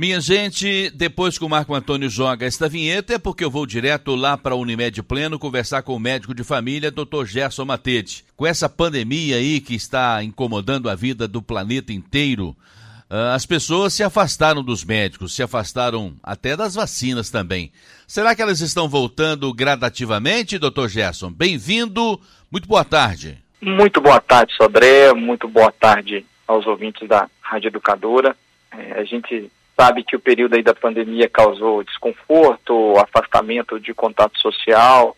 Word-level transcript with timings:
Minha 0.00 0.18
gente, 0.18 0.88
depois 0.94 1.36
que 1.36 1.44
o 1.44 1.48
Marco 1.50 1.74
Antônio 1.74 2.08
joga 2.08 2.46
esta 2.46 2.66
vinheta, 2.66 3.16
é 3.16 3.18
porque 3.18 3.44
eu 3.44 3.50
vou 3.50 3.66
direto 3.66 4.14
lá 4.14 4.34
para 4.34 4.54
a 4.54 4.56
Unimed 4.56 5.02
Pleno 5.02 5.38
conversar 5.38 5.82
com 5.82 5.94
o 5.94 6.00
médico 6.00 6.34
de 6.34 6.42
família, 6.42 6.90
Dr. 6.90 7.26
Gerson 7.26 7.66
Matete. 7.66 8.24
Com 8.34 8.46
essa 8.46 8.66
pandemia 8.66 9.36
aí 9.36 9.60
que 9.60 9.74
está 9.74 10.24
incomodando 10.24 10.88
a 10.88 10.94
vida 10.94 11.28
do 11.28 11.42
planeta 11.42 11.92
inteiro, 11.92 12.56
ah, 13.10 13.34
as 13.34 13.44
pessoas 13.44 13.92
se 13.92 14.02
afastaram 14.02 14.64
dos 14.64 14.82
médicos, 14.86 15.36
se 15.36 15.42
afastaram 15.42 16.14
até 16.22 16.56
das 16.56 16.76
vacinas 16.76 17.28
também. 17.28 17.70
Será 18.06 18.34
que 18.34 18.40
elas 18.40 18.62
estão 18.62 18.88
voltando 18.88 19.52
gradativamente, 19.52 20.56
doutor 20.56 20.88
Gerson? 20.88 21.30
Bem-vindo, 21.30 22.18
muito 22.50 22.66
boa 22.66 22.86
tarde. 22.86 23.36
Muito 23.60 24.00
boa 24.00 24.18
tarde, 24.18 24.54
Sodré, 24.56 25.12
muito 25.12 25.46
boa 25.46 25.70
tarde 25.70 26.24
aos 26.48 26.66
ouvintes 26.66 27.06
da 27.06 27.28
Rádio 27.42 27.68
Educadora. 27.68 28.34
É, 28.72 28.92
a 28.98 29.04
gente 29.04 29.50
sabe 29.80 30.04
que 30.04 30.14
o 30.14 30.20
período 30.20 30.56
aí 30.56 30.62
da 30.62 30.74
pandemia 30.74 31.26
causou 31.26 31.82
desconforto, 31.82 32.98
afastamento 32.98 33.80
de 33.80 33.94
contato 33.94 34.38
social, 34.38 35.16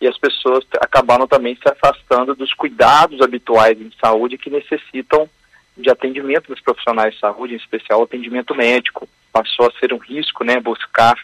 e 0.00 0.06
as 0.06 0.16
pessoas 0.16 0.64
acabaram 0.80 1.26
também 1.26 1.56
se 1.56 1.68
afastando 1.68 2.32
dos 2.32 2.54
cuidados 2.54 3.20
habituais 3.20 3.80
em 3.80 3.90
saúde 4.00 4.38
que 4.38 4.48
necessitam 4.48 5.28
de 5.76 5.90
atendimento 5.90 6.46
dos 6.46 6.60
profissionais 6.60 7.14
de 7.14 7.20
saúde, 7.20 7.54
em 7.54 7.56
especial 7.56 8.00
o 8.00 8.04
atendimento 8.04 8.54
médico. 8.54 9.08
Passou 9.32 9.66
a 9.66 9.80
ser 9.80 9.92
um 9.92 9.98
risco, 9.98 10.44
né, 10.44 10.60
buscar 10.60 11.18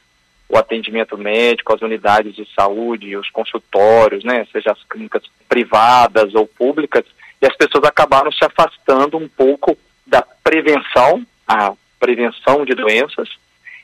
o 0.49 0.59
atendimento 0.59 1.17
médico, 1.17 1.73
as 1.73 1.83
unidades 1.83 2.35
de 2.35 2.45
saúde, 2.57 3.17
os 3.17 3.31
consultórios, 3.31 4.25
né, 4.25 4.45
seja 4.51 4.73
as 4.73 4.83
clínicas 4.83 5.23
privadas 5.49 6.35
ou 6.35 6.45
públicas, 6.45 7.05
e 7.41 7.47
as 7.47 7.55
pessoas 7.55 7.85
acabaram 7.85 8.33
se 8.33 8.45
afastando 8.45 9.17
um 9.17 9.29
pouco 9.29 9.79
da 10.05 10.23
prevenção, 10.43 11.25
a 11.47 11.73
prevenção 12.01 12.65
de 12.65 12.75
doenças, 12.75 13.29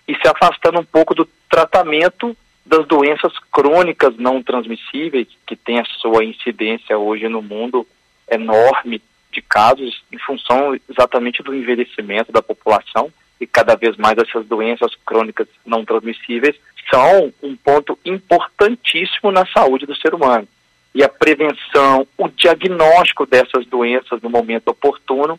e 0.08 0.16
se 0.16 0.26
afastando 0.26 0.80
um 0.80 0.84
pouco 0.84 1.14
do 1.14 1.28
tratamento 1.48 2.36
das 2.64 2.86
doenças 2.86 3.32
crônicas 3.52 4.16
não 4.16 4.42
transmissíveis, 4.42 5.28
que 5.46 5.54
tem 5.54 5.78
a 5.78 5.84
sua 6.00 6.24
incidência 6.24 6.98
hoje 6.98 7.28
no 7.28 7.40
mundo 7.40 7.86
enorme, 8.28 9.00
de 9.30 9.42
casos 9.42 10.02
em 10.10 10.18
função 10.18 10.76
exatamente 10.88 11.42
do 11.42 11.54
envelhecimento 11.54 12.32
da 12.32 12.40
população 12.42 13.12
e 13.38 13.46
cada 13.46 13.76
vez 13.76 13.96
mais 13.96 14.16
essas 14.16 14.46
doenças 14.46 14.92
crônicas 15.04 15.46
não 15.64 15.84
transmissíveis 15.84 16.56
são 16.90 17.32
um 17.42 17.54
ponto 17.54 17.98
importantíssimo 18.04 19.30
na 19.30 19.44
saúde 19.46 19.84
do 19.84 19.94
ser 19.94 20.14
humano. 20.14 20.48
E 20.94 21.04
a 21.04 21.08
prevenção, 21.08 22.06
o 22.16 22.28
diagnóstico 22.28 23.26
dessas 23.26 23.66
doenças 23.66 24.22
no 24.22 24.30
momento 24.30 24.68
oportuno 24.68 25.38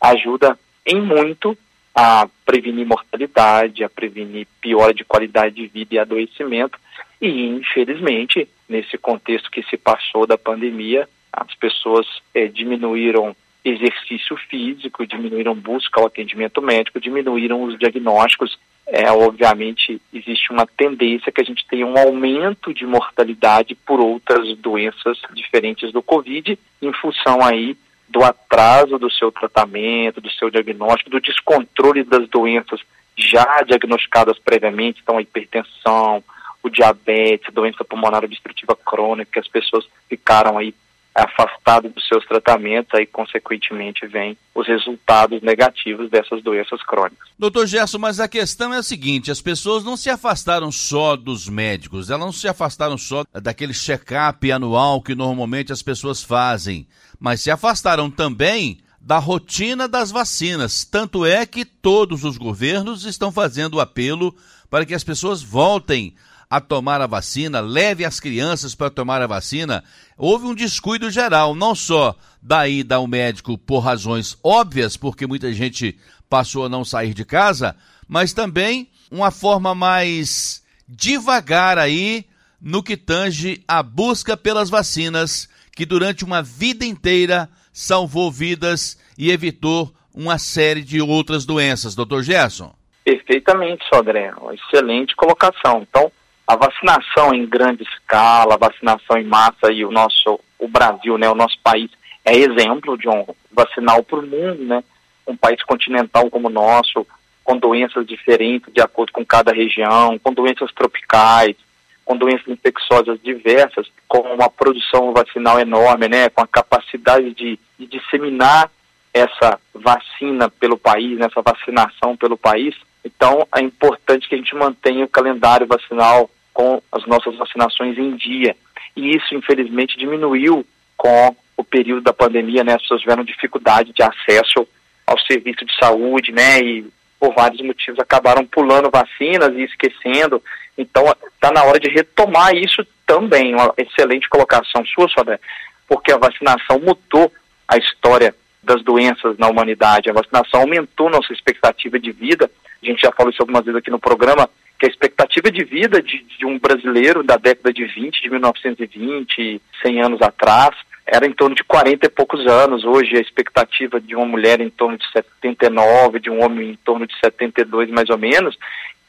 ajuda 0.00 0.56
em 0.86 1.00
muito 1.00 1.58
a 1.94 2.28
prevenir 2.44 2.86
mortalidade, 2.86 3.84
a 3.84 3.88
prevenir 3.88 4.46
piora 4.60 4.94
de 4.94 5.04
qualidade 5.04 5.54
de 5.56 5.66
vida 5.66 5.94
e 5.94 5.98
adoecimento. 5.98 6.78
E, 7.20 7.48
infelizmente, 7.48 8.48
nesse 8.68 8.96
contexto 8.96 9.50
que 9.50 9.62
se 9.64 9.76
passou 9.76 10.26
da 10.26 10.38
pandemia, 10.38 11.08
as 11.32 11.54
pessoas 11.54 12.06
é, 12.34 12.46
diminuíram 12.46 13.36
exercício 13.64 14.36
físico, 14.48 15.06
diminuíram 15.06 15.54
busca 15.54 16.00
ao 16.00 16.06
atendimento 16.06 16.60
médico, 16.60 17.00
diminuíram 17.00 17.62
os 17.62 17.78
diagnósticos. 17.78 18.58
É, 18.86 19.10
obviamente, 19.12 20.00
existe 20.12 20.50
uma 20.50 20.66
tendência 20.66 21.30
que 21.30 21.40
a 21.40 21.44
gente 21.44 21.64
tenha 21.68 21.86
um 21.86 21.96
aumento 21.96 22.74
de 22.74 22.84
mortalidade 22.84 23.74
por 23.74 24.00
outras 24.00 24.56
doenças 24.58 25.18
diferentes 25.32 25.92
do 25.92 26.02
Covid, 26.02 26.58
em 26.80 26.92
função 26.94 27.40
aí 27.42 27.76
do 28.12 28.22
atraso 28.22 28.98
do 28.98 29.10
seu 29.10 29.32
tratamento, 29.32 30.20
do 30.20 30.30
seu 30.30 30.50
diagnóstico, 30.50 31.08
do 31.08 31.20
descontrole 31.20 32.04
das 32.04 32.28
doenças 32.28 32.80
já 33.16 33.62
diagnosticadas 33.66 34.38
previamente, 34.38 35.00
então 35.02 35.16
a 35.16 35.22
hipertensão, 35.22 36.22
o 36.62 36.68
diabetes, 36.68 37.52
doença 37.52 37.84
pulmonar 37.84 38.22
obstrutiva 38.22 38.76
crônica, 38.76 39.30
que 39.32 39.38
as 39.38 39.48
pessoas 39.48 39.86
ficaram 40.08 40.58
aí 40.58 40.74
afastado 41.14 41.88
dos 41.90 42.06
seus 42.08 42.24
tratamentos, 42.26 42.92
aí 42.94 43.06
consequentemente 43.06 44.06
vem 44.06 44.36
os 44.54 44.66
resultados 44.66 45.42
negativos 45.42 46.10
dessas 46.10 46.42
doenças 46.42 46.82
crônicas. 46.82 47.28
Doutor 47.38 47.66
Gerson, 47.66 47.98
mas 47.98 48.18
a 48.18 48.28
questão 48.28 48.72
é 48.72 48.78
a 48.78 48.82
seguinte, 48.82 49.30
as 49.30 49.40
pessoas 49.40 49.84
não 49.84 49.96
se 49.96 50.08
afastaram 50.08 50.72
só 50.72 51.16
dos 51.16 51.48
médicos, 51.48 52.10
elas 52.10 52.24
não 52.24 52.32
se 52.32 52.48
afastaram 52.48 52.96
só 52.96 53.24
daquele 53.32 53.74
check-up 53.74 54.50
anual 54.50 55.02
que 55.02 55.14
normalmente 55.14 55.72
as 55.72 55.82
pessoas 55.82 56.22
fazem, 56.22 56.86
mas 57.20 57.40
se 57.40 57.50
afastaram 57.50 58.10
também 58.10 58.78
da 59.00 59.18
rotina 59.18 59.88
das 59.88 60.10
vacinas. 60.10 60.84
Tanto 60.84 61.26
é 61.26 61.44
que 61.44 61.64
todos 61.64 62.24
os 62.24 62.38
governos 62.38 63.04
estão 63.04 63.32
fazendo 63.32 63.80
apelo 63.80 64.34
para 64.70 64.86
que 64.86 64.94
as 64.94 65.04
pessoas 65.04 65.42
voltem 65.42 66.14
a 66.52 66.60
tomar 66.60 67.00
a 67.00 67.06
vacina, 67.06 67.60
leve 67.60 68.04
as 68.04 68.20
crianças 68.20 68.74
para 68.74 68.90
tomar 68.90 69.22
a 69.22 69.26
vacina, 69.26 69.82
houve 70.18 70.44
um 70.44 70.54
descuido 70.54 71.10
geral, 71.10 71.54
não 71.54 71.74
só 71.74 72.14
da 72.42 72.68
ida 72.68 72.96
ao 72.96 73.06
médico 73.06 73.56
por 73.56 73.78
razões 73.78 74.36
óbvias, 74.44 74.94
porque 74.94 75.26
muita 75.26 75.50
gente 75.50 75.98
passou 76.28 76.66
a 76.66 76.68
não 76.68 76.84
sair 76.84 77.14
de 77.14 77.24
casa, 77.24 77.74
mas 78.06 78.34
também 78.34 78.90
uma 79.10 79.30
forma 79.30 79.74
mais 79.74 80.62
devagar 80.86 81.78
aí 81.78 82.26
no 82.60 82.82
que 82.82 82.98
tange 82.98 83.64
a 83.66 83.82
busca 83.82 84.36
pelas 84.36 84.68
vacinas, 84.68 85.48
que 85.74 85.86
durante 85.86 86.22
uma 86.22 86.42
vida 86.42 86.84
inteira 86.84 87.48
salvou 87.72 88.30
vidas 88.30 88.98
e 89.16 89.30
evitou 89.30 89.90
uma 90.14 90.36
série 90.36 90.82
de 90.82 91.00
outras 91.00 91.46
doenças, 91.46 91.94
doutor 91.94 92.22
Gerson. 92.22 92.74
Perfeitamente, 93.02 93.82
Sodré. 93.88 94.34
Excelente 94.52 95.16
colocação. 95.16 95.86
Então, 95.88 96.12
a 96.46 96.56
vacinação 96.56 97.32
em 97.34 97.46
grande 97.46 97.82
escala, 97.82 98.54
a 98.54 98.58
vacinação 98.58 99.16
em 99.16 99.24
massa 99.24 99.70
e 99.70 99.84
o 99.84 99.90
nosso, 99.90 100.40
o 100.58 100.68
Brasil, 100.68 101.16
né, 101.16 101.28
o 101.28 101.34
nosso 101.34 101.58
país 101.62 101.90
é 102.24 102.36
exemplo 102.36 102.96
de 102.96 103.08
um 103.08 103.24
vacinal 103.50 104.02
para 104.02 104.18
o 104.18 104.26
mundo, 104.26 104.62
né, 104.64 104.82
um 105.26 105.36
país 105.36 105.62
continental 105.62 106.28
como 106.30 106.48
o 106.48 106.52
nosso, 106.52 107.06
com 107.44 107.56
doenças 107.56 108.06
diferentes 108.06 108.72
de 108.72 108.80
acordo 108.80 109.12
com 109.12 109.24
cada 109.24 109.52
região, 109.52 110.18
com 110.18 110.32
doenças 110.32 110.72
tropicais, 110.72 111.56
com 112.04 112.16
doenças 112.16 112.48
infecciosas 112.48 113.20
diversas, 113.22 113.86
com 114.08 114.20
uma 114.20 114.50
produção 114.50 115.12
vacinal 115.12 115.58
enorme, 115.60 116.08
né, 116.08 116.28
com 116.28 116.42
a 116.42 116.46
capacidade 116.46 117.32
de, 117.34 117.58
de 117.78 117.86
disseminar 117.86 118.70
essa 119.12 119.58
vacina 119.74 120.48
pelo 120.48 120.78
país, 120.78 121.20
essa 121.20 121.42
vacinação 121.42 122.16
pelo 122.16 122.36
país, 122.36 122.74
então, 123.04 123.46
é 123.54 123.60
importante 123.60 124.28
que 124.28 124.34
a 124.34 124.38
gente 124.38 124.54
mantenha 124.54 125.04
o 125.04 125.08
calendário 125.08 125.66
vacinal 125.66 126.30
com 126.52 126.80
as 126.92 127.04
nossas 127.06 127.36
vacinações 127.36 127.98
em 127.98 128.14
dia. 128.14 128.56
E 128.96 129.16
isso, 129.16 129.34
infelizmente, 129.34 129.98
diminuiu 129.98 130.64
com 130.96 131.34
o 131.56 131.64
período 131.64 132.02
da 132.02 132.12
pandemia, 132.12 132.62
né? 132.62 132.74
As 132.74 132.82
pessoas 132.82 133.00
tiveram 133.00 133.24
dificuldade 133.24 133.92
de 133.92 134.02
acesso 134.02 134.66
ao 135.06 135.18
serviço 135.20 135.64
de 135.64 135.74
saúde, 135.76 136.30
né? 136.30 136.60
E 136.60 136.86
por 137.18 137.34
vários 137.34 137.60
motivos 137.60 137.98
acabaram 137.98 138.44
pulando 138.44 138.90
vacinas 138.90 139.52
e 139.56 139.62
esquecendo. 139.62 140.42
Então, 140.78 141.04
está 141.34 141.50
na 141.52 141.64
hora 141.64 141.80
de 141.80 141.90
retomar 141.90 142.54
isso 142.54 142.86
também. 143.06 143.54
Uma 143.54 143.74
excelente 143.76 144.28
colocação 144.28 144.84
sua, 144.86 145.08
Sodré, 145.08 145.40
porque 145.88 146.12
a 146.12 146.18
vacinação 146.18 146.78
mudou 146.78 147.32
a 147.66 147.76
história 147.78 148.34
das 148.62 148.82
doenças 148.82 149.36
na 149.38 149.48
humanidade. 149.48 150.10
A 150.10 150.14
vacinação 150.14 150.60
aumentou 150.60 151.10
nossa 151.10 151.32
expectativa 151.32 151.98
de 151.98 152.12
vida 152.12 152.50
a 152.82 152.86
gente 152.86 153.02
já 153.02 153.12
falou 153.12 153.30
isso 153.30 153.40
algumas 153.40 153.64
vezes 153.64 153.78
aqui 153.78 153.90
no 153.90 153.98
programa, 153.98 154.50
que 154.78 154.86
a 154.86 154.88
expectativa 154.88 155.50
de 155.50 155.64
vida 155.64 156.02
de, 156.02 156.24
de 156.38 156.44
um 156.44 156.58
brasileiro 156.58 157.22
da 157.22 157.36
década 157.36 157.72
de 157.72 157.84
20, 157.84 158.20
de 158.20 158.28
1920, 158.28 159.62
100 159.80 160.02
anos 160.02 160.20
atrás, 160.20 160.74
era 161.06 161.26
em 161.26 161.32
torno 161.32 161.54
de 161.54 161.62
40 161.62 162.06
e 162.06 162.10
poucos 162.10 162.44
anos. 162.46 162.84
Hoje 162.84 163.16
a 163.16 163.20
expectativa 163.20 164.00
de 164.00 164.16
uma 164.16 164.26
mulher 164.26 164.60
em 164.60 164.68
torno 164.68 164.98
de 164.98 165.08
79, 165.12 166.18
de 166.18 166.28
um 166.28 166.42
homem 166.42 166.70
em 166.70 166.76
torno 166.76 167.06
de 167.06 167.14
72 167.20 167.90
mais 167.90 168.10
ou 168.10 168.18
menos, 168.18 168.58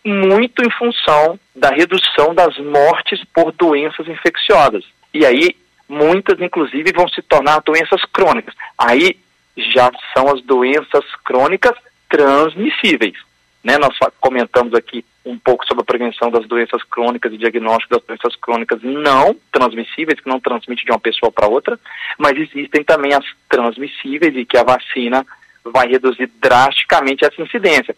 muito 0.05 0.63
em 0.63 0.69
função 0.69 1.39
da 1.55 1.69
redução 1.69 2.35
das 2.35 2.57
mortes 2.59 3.23
por 3.33 3.51
doenças 3.53 4.07
infecciosas. 4.07 4.83
E 5.13 5.25
aí 5.25 5.55
muitas 5.89 6.39
inclusive 6.39 6.91
vão 6.93 7.07
se 7.07 7.21
tornar 7.23 7.61
doenças 7.61 8.03
crônicas. 8.11 8.53
Aí 8.77 9.17
já 9.57 9.91
são 10.15 10.29
as 10.33 10.41
doenças 10.41 11.03
crônicas 11.23 11.75
transmissíveis. 12.09 13.15
Né? 13.63 13.77
Nós 13.77 13.97
comentamos 14.19 14.73
aqui 14.73 15.05
um 15.25 15.37
pouco 15.37 15.65
sobre 15.65 15.81
a 15.81 15.85
prevenção 15.85 16.29
das 16.29 16.45
doenças 16.47 16.83
crônicas 16.83 17.31
e 17.31 17.37
diagnóstico 17.37 17.95
das 17.95 18.05
doenças 18.05 18.35
crônicas 18.35 18.81
não 18.83 19.35
transmissíveis, 19.51 20.19
que 20.19 20.27
não 20.27 20.39
transmite 20.39 20.83
de 20.83 20.91
uma 20.91 20.99
pessoa 20.99 21.31
para 21.31 21.47
outra, 21.47 21.79
mas 22.17 22.37
existem 22.37 22.83
também 22.83 23.13
as 23.13 23.25
transmissíveis 23.47 24.35
e 24.35 24.45
que 24.45 24.57
a 24.57 24.63
vacina 24.63 25.25
vai 25.65 25.87
reduzir 25.87 26.29
drasticamente 26.41 27.25
essa 27.25 27.41
incidência 27.41 27.95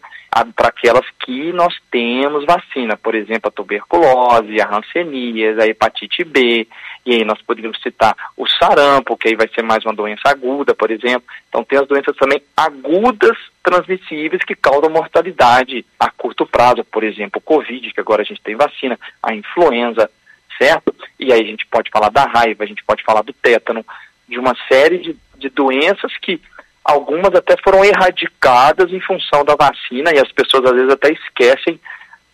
para 0.54 0.68
aquelas 0.68 1.04
que 1.20 1.52
nós 1.52 1.74
temos 1.90 2.44
vacina, 2.44 2.96
por 2.96 3.14
exemplo, 3.14 3.48
a 3.48 3.50
tuberculose, 3.50 4.60
a 4.60 4.66
rancenias, 4.66 5.58
a 5.58 5.66
hepatite 5.66 6.22
B, 6.24 6.68
e 7.06 7.14
aí 7.14 7.24
nós 7.24 7.40
poderíamos 7.42 7.80
citar 7.80 8.14
o 8.36 8.46
sarampo, 8.46 9.16
que 9.16 9.28
aí 9.28 9.36
vai 9.36 9.48
ser 9.48 9.62
mais 9.62 9.84
uma 9.84 9.94
doença 9.94 10.28
aguda, 10.28 10.74
por 10.74 10.90
exemplo. 10.90 11.26
Então 11.48 11.64
tem 11.64 11.78
as 11.78 11.86
doenças 11.86 12.16
também 12.16 12.42
agudas 12.56 13.36
transmissíveis 13.62 14.44
que 14.44 14.54
causam 14.54 14.90
mortalidade 14.90 15.86
a 15.98 16.10
curto 16.10 16.44
prazo, 16.46 16.84
por 16.84 17.02
exemplo, 17.02 17.38
o 17.38 17.40
Covid, 17.40 17.92
que 17.92 18.00
agora 18.00 18.22
a 18.22 18.24
gente 18.24 18.42
tem 18.42 18.56
vacina, 18.56 18.98
a 19.22 19.34
influenza, 19.34 20.10
certo? 20.58 20.94
E 21.18 21.32
aí 21.32 21.40
a 21.40 21.46
gente 21.46 21.66
pode 21.66 21.90
falar 21.90 22.10
da 22.10 22.24
raiva, 22.24 22.64
a 22.64 22.66
gente 22.66 22.84
pode 22.84 23.02
falar 23.02 23.22
do 23.22 23.32
tétano, 23.32 23.84
de 24.28 24.38
uma 24.38 24.54
série 24.68 24.98
de, 24.98 25.16
de 25.38 25.48
doenças 25.48 26.16
que 26.18 26.40
algumas 26.86 27.34
até 27.34 27.56
foram 27.62 27.84
erradicadas 27.84 28.92
em 28.92 29.00
função 29.00 29.44
da 29.44 29.56
vacina 29.56 30.12
e 30.14 30.18
as 30.18 30.30
pessoas 30.30 30.64
às 30.66 30.72
vezes 30.72 30.92
até 30.92 31.12
esquecem 31.12 31.80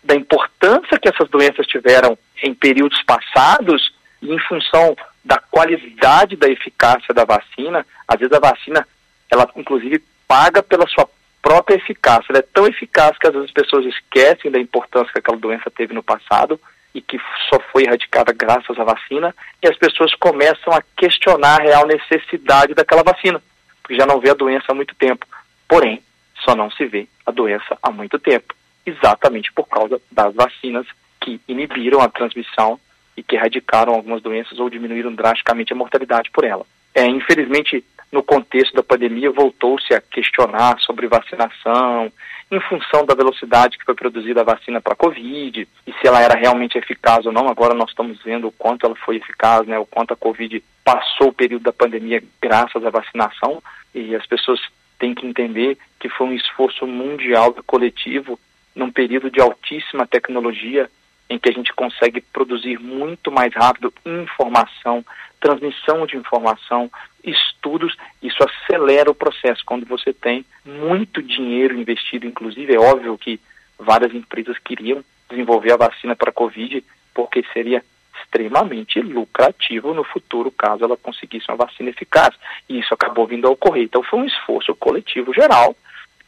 da 0.05 0.15
importância 0.15 0.99
que 0.99 1.09
essas 1.09 1.29
doenças 1.31 1.67
tiveram 1.67 2.19
em 2.43 2.53
períodos 2.53 3.03
passados 3.05 3.93
e 4.21 4.33
em 4.33 4.39
função 4.41 4.95
da 5.25 5.39
qualidade 5.39 6.37
da 6.37 6.49
eficácia 6.49 7.15
da 7.15 7.25
vacina, 7.25 7.87
às 8.07 8.19
vezes 8.19 8.33
a 8.33 8.41
vacina, 8.41 8.87
ela 9.31 9.49
inclusive 9.57 10.03
paga 10.29 10.63
pela 10.63 10.87
sua 10.89 11.09
própria 11.41 11.77
eficácia. 11.77 12.27
Ela 12.31 12.41
é 12.41 12.49
tão 12.53 12.67
eficaz 12.67 13.17
que 13.17 13.27
às 13.27 13.33
vezes 13.33 13.49
as 13.49 13.55
pessoas 13.55 13.87
esquecem 13.87 14.51
da 14.51 14.59
importância 14.59 15.13
que 15.13 15.19
aquela 15.19 15.39
doença 15.39 15.71
teve 15.71 15.95
no 15.95 16.03
passado 16.03 16.61
e 16.95 17.01
que 17.01 17.19
só 17.49 17.59
foi 17.73 17.85
erradicada 17.85 18.33
graças 18.33 18.79
à 18.79 18.85
vacina, 18.85 19.35
e 19.63 19.67
as 19.67 19.77
pessoas 19.79 20.15
começam 20.17 20.75
a 20.75 20.83
questionar 20.95 21.59
a 21.59 21.63
real 21.63 21.87
necessidade 21.87 22.75
daquela 22.75 23.03
vacina, 23.03 23.43
porque 23.83 23.97
já 23.97 24.07
não 24.07 24.21
vê 24.21 24.31
a 24.31 24.35
doença 24.35 24.67
há 24.69 24.75
muito 24.75 24.95
tempo. 24.95 25.27
Porém, 25.69 26.03
só 26.45 26.55
não 26.55 26.71
se 26.71 26.87
vê 26.87 27.07
a 27.27 27.31
doença 27.31 27.79
há 27.83 27.91
muito 27.91 28.19
tempo, 28.19 28.55
exatamente 28.85 29.53
por 29.53 29.67
causa 29.69 30.01
das 30.11 30.35
vacinas 30.35 30.87
que 31.21 31.41
inibiram 31.49 32.01
a 32.01 32.09
transmissão 32.09 32.79
e 33.17 33.23
que 33.23 33.37
erradicaram 33.37 33.95
algumas 33.95 34.23
doenças 34.23 34.59
ou 34.59 34.69
diminuíram 34.69 35.15
drasticamente 35.15 35.73
a 35.73 35.77
mortalidade 35.77 36.31
por 36.31 36.45
ela. 36.45 36.67
É, 36.95 37.07
infelizmente, 37.07 37.85
no 38.13 38.23
contexto 38.23 38.75
da 38.75 38.83
pandemia, 38.83 39.31
voltou-se 39.31 39.93
a 39.95 40.01
questionar 40.01 40.79
sobre 40.81 41.09
vacinação, 41.09 42.13
em 42.51 42.61
função 42.61 43.07
da 43.07 43.15
velocidade 43.15 43.79
que 43.79 43.85
foi 43.87 43.95
produzida 43.95 44.43
a 44.43 44.45
vacina 44.45 44.83
para 44.83 44.93
a 44.93 44.97
Covid, 44.97 45.67
e 45.87 45.93
se 45.95 46.07
ela 46.07 46.21
era 46.21 46.39
realmente 46.39 46.77
eficaz 46.77 47.25
ou 47.25 47.33
não. 47.33 47.49
Agora 47.49 47.73
nós 47.73 47.89
estamos 47.89 48.23
vendo 48.23 48.49
o 48.49 48.53
quanto 48.53 48.85
ela 48.85 48.95
foi 48.97 49.17
eficaz, 49.17 49.67
né, 49.67 49.79
o 49.79 49.87
quanto 49.87 50.13
a 50.13 50.17
Covid 50.17 50.63
passou 50.85 51.29
o 51.29 51.33
período 51.33 51.63
da 51.63 51.73
pandemia 51.73 52.23
graças 52.41 52.85
à 52.85 52.91
vacinação, 52.91 53.63
e 53.95 54.15
as 54.15 54.27
pessoas 54.27 54.61
têm 54.99 55.15
que 55.15 55.27
entender 55.27 55.79
que 55.99 56.11
foi 56.11 56.27
um 56.27 56.35
esforço 56.35 56.87
mundial 56.87 57.55
coletivo 57.67 58.39
num 58.75 58.91
período 58.91 59.31
de 59.31 59.41
altíssima 59.41 60.07
tecnologia 60.07 60.91
em 61.33 61.39
que 61.39 61.49
a 61.49 61.53
gente 61.53 61.73
consegue 61.73 62.21
produzir 62.21 62.79
muito 62.79 63.33
mais 63.33 63.55
rápido 63.55 63.93
informação, 64.05 65.05
transmissão 65.41 66.07
de 66.07 66.17
informação, 66.17 66.91
estudos, 67.25 67.97
isso 68.23 68.45
acelera 68.45 69.11
o 69.11 69.15
processo. 69.15 69.65
Quando 69.65 69.87
você 69.87 70.13
tem 70.13 70.45
muito 70.65 71.23
dinheiro 71.23 71.75
investido, 71.75 72.27
inclusive, 72.27 72.75
é 72.75 72.79
óbvio 72.79 73.17
que 73.17 73.41
várias 73.79 74.15
empresas 74.15 74.59
queriam 74.59 75.03
desenvolver 75.31 75.73
a 75.73 75.79
vacina 75.79 76.15
para 76.15 76.29
a 76.29 76.35
Covid, 76.35 76.85
porque 77.15 77.43
seria 77.53 77.83
extremamente 78.23 79.01
lucrativo 79.01 79.95
no 79.95 80.05
futuro 80.05 80.51
caso 80.51 80.85
ela 80.85 80.99
conseguisse 80.99 81.47
uma 81.49 81.57
vacina 81.57 81.89
eficaz. 81.89 82.35
E 82.69 82.79
isso 82.79 82.93
acabou 82.93 83.27
vindo 83.27 83.47
a 83.47 83.51
ocorrer. 83.51 83.85
Então 83.85 84.03
foi 84.03 84.21
um 84.21 84.27
esforço 84.27 84.75
coletivo 84.75 85.33
geral 85.33 85.75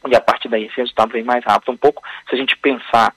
e 0.07 0.15
a 0.15 0.21
partir 0.21 0.49
daí 0.49 0.65
esse 0.65 0.77
resultado 0.77 1.11
vem 1.11 1.23
mais 1.23 1.43
rápido 1.43 1.71
um 1.71 1.77
pouco. 1.77 2.03
Se 2.27 2.35
a 2.35 2.37
gente 2.37 2.57
pensar 2.57 3.13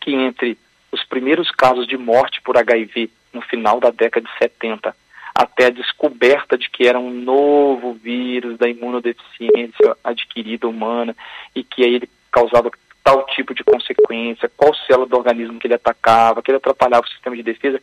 que 0.00 0.12
entre 0.12 0.58
os 0.92 1.02
primeiros 1.04 1.50
casos 1.50 1.86
de 1.86 1.96
morte 1.96 2.40
por 2.42 2.56
HIV 2.56 3.10
no 3.32 3.40
final 3.40 3.80
da 3.80 3.90
década 3.90 4.26
de 4.26 4.38
70 4.38 4.94
até 5.34 5.66
a 5.66 5.70
descoberta 5.70 6.58
de 6.58 6.68
que 6.68 6.86
era 6.86 6.98
um 6.98 7.10
novo 7.10 7.94
vírus 7.94 8.58
da 8.58 8.68
imunodeficiência 8.68 9.96
adquirida 10.04 10.68
humana 10.68 11.16
e 11.54 11.64
que 11.64 11.82
aí 11.82 11.94
ele 11.94 12.10
causava 12.30 12.70
tal 13.02 13.26
tipo 13.26 13.54
de 13.54 13.64
consequência, 13.64 14.50
qual 14.56 14.74
célula 14.74 15.06
do 15.06 15.16
organismo 15.16 15.58
que 15.58 15.66
ele 15.66 15.74
atacava, 15.74 16.42
que 16.42 16.50
ele 16.50 16.58
atrapalhava 16.58 17.04
o 17.04 17.08
sistema 17.08 17.34
de 17.34 17.42
defesa, 17.42 17.80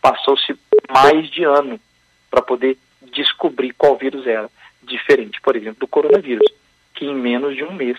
passou-se 0.00 0.56
mais 0.88 1.28
de 1.30 1.42
ano 1.42 1.80
para 2.30 2.42
poder 2.42 2.78
descobrir 3.12 3.72
qual 3.72 3.96
vírus 3.96 4.26
era. 4.26 4.48
Diferente, 4.82 5.40
por 5.40 5.56
exemplo, 5.56 5.80
do 5.80 5.88
coronavírus, 5.88 6.46
que 6.94 7.04
em 7.04 7.14
menos 7.14 7.56
de 7.56 7.64
um 7.64 7.72
mês 7.72 7.98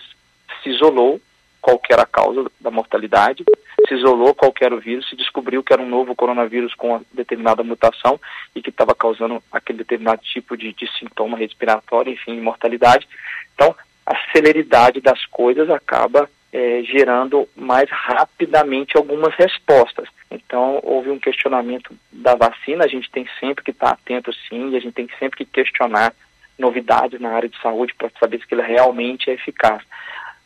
se 0.62 0.70
isolou 0.70 1.20
qual 1.62 1.80
era 1.90 2.04
a 2.04 2.08
causa 2.08 2.50
da 2.60 2.72
mortalidade, 2.72 3.44
se 3.92 3.96
isolou 3.96 4.34
qual 4.34 4.54
era 4.62 4.74
o 4.74 4.80
vírus, 4.80 5.10
se 5.10 5.18
descobriu 5.18 5.62
que 5.62 5.74
era 5.74 5.82
um 5.82 5.90
novo 5.90 6.16
coronavírus 6.16 6.74
com 6.74 6.92
uma 6.92 7.02
determinada 7.12 7.62
mutação 7.62 8.18
e 8.56 8.62
que 8.62 8.70
estava 8.70 8.96
causando 8.96 9.44
aquele 9.52 9.80
determinado 9.80 10.22
tipo 10.22 10.56
de, 10.56 10.72
de 10.72 10.90
sintoma 10.98 11.38
respiratório, 11.38 12.14
enfim, 12.14 12.40
mortalidade. 12.40 13.06
Então, 13.54 13.76
a 14.06 14.16
celeridade 14.32 15.02
das 15.02 15.26
coisas 15.26 15.70
acaba 15.70 16.30
é, 16.54 16.82
gerando 16.84 17.48
mais 17.54 17.90
rapidamente 17.90 18.96
algumas 18.96 19.36
respostas. 19.36 20.08
Então, 20.30 20.80
houve 20.84 21.10
um 21.10 21.20
questionamento 21.20 21.94
da 22.12 22.36
vacina, 22.36 22.86
a 22.86 22.88
gente 22.88 23.12
tem 23.12 23.28
sempre 23.42 23.64
que 23.64 23.72
estar 23.72 23.92
atento 23.92 24.32
sim, 24.48 24.70
e 24.72 24.78
a 24.78 24.80
gente 24.80 24.94
tem 24.94 25.10
sempre 25.20 25.38
que 25.38 25.46
questionar 25.46 26.14
novidades 26.58 27.20
na 27.20 27.32
área 27.32 27.50
de 27.50 27.60
saúde 27.62 27.94
para 27.96 28.10
saber 28.20 28.40
se 28.40 28.54
ela 28.54 28.64
realmente 28.64 29.30
é 29.30 29.34
eficaz. 29.34 29.82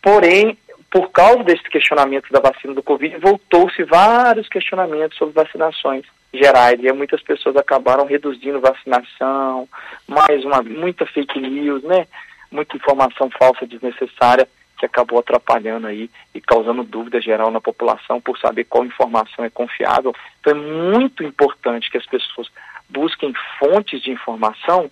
Porém, 0.02 0.58
por 0.90 1.12
causa 1.12 1.44
desses 1.44 1.68
questionamentos 1.68 2.30
da 2.32 2.40
vacina 2.40 2.74
do 2.74 2.84
Covid, 2.84 3.18
voltou-se 3.18 3.84
vários 3.84 4.48
questionamentos 4.48 5.18
sobre 5.18 5.34
vacinações 5.34 6.06
gerais. 6.34 6.80
E 6.82 6.92
muitas 6.92 7.22
pessoas 7.22 7.56
acabaram 7.56 8.06
reduzindo 8.06 8.60
vacinação, 8.60 9.68
mais 10.08 10.44
uma, 10.46 10.62
muita 10.62 11.06
fake 11.06 11.40
news, 11.40 11.84
né? 11.84 12.08
Muita 12.52 12.78
informação 12.78 13.30
falsa 13.30 13.66
desnecessária 13.66 14.48
que 14.78 14.86
acabou 14.86 15.20
atrapalhando 15.20 15.88
aí 15.88 16.10
e 16.34 16.42
causando 16.42 16.84
dúvida 16.84 17.22
geral 17.22 17.50
na 17.50 17.62
população 17.62 18.20
por 18.20 18.38
saber 18.38 18.66
qual 18.66 18.86
informação 18.86 19.44
é 19.46 19.50
confiável. 19.50 20.14
Então 20.40 20.54
é 20.54 20.56
muito 20.56 21.24
importante 21.24 21.90
que 21.90 21.98
as 21.98 22.06
pessoas 22.06 22.50
busquem 22.90 23.34
fontes 23.58 24.02
de 24.02 24.12
informação 24.12 24.92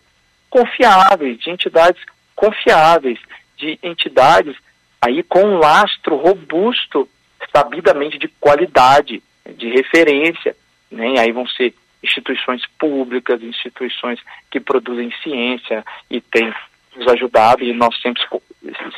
confiáveis, 0.50 1.40
de 1.40 1.50
entidades 1.50 2.02
confiáveis, 2.36 3.20
de 3.58 3.78
entidades 3.84 4.56
aí 5.04 5.22
com 5.24 5.44
um 5.44 5.58
lastro 5.58 6.16
robusto, 6.16 7.08
sabidamente 7.54 8.18
de 8.18 8.28
qualidade, 8.40 9.22
de 9.58 9.70
referência, 9.70 10.56
né? 10.90 11.20
aí 11.20 11.32
vão 11.32 11.46
ser 11.48 11.74
instituições 12.02 12.62
públicas, 12.80 13.42
instituições 13.42 14.20
que 14.50 14.60
produzem 14.60 15.12
ciência 15.22 15.84
e 16.10 16.22
têm 16.22 16.54
nos 16.96 17.08
ajudado 17.08 17.64
e 17.64 17.74
nós 17.74 18.00
sempre, 18.02 18.22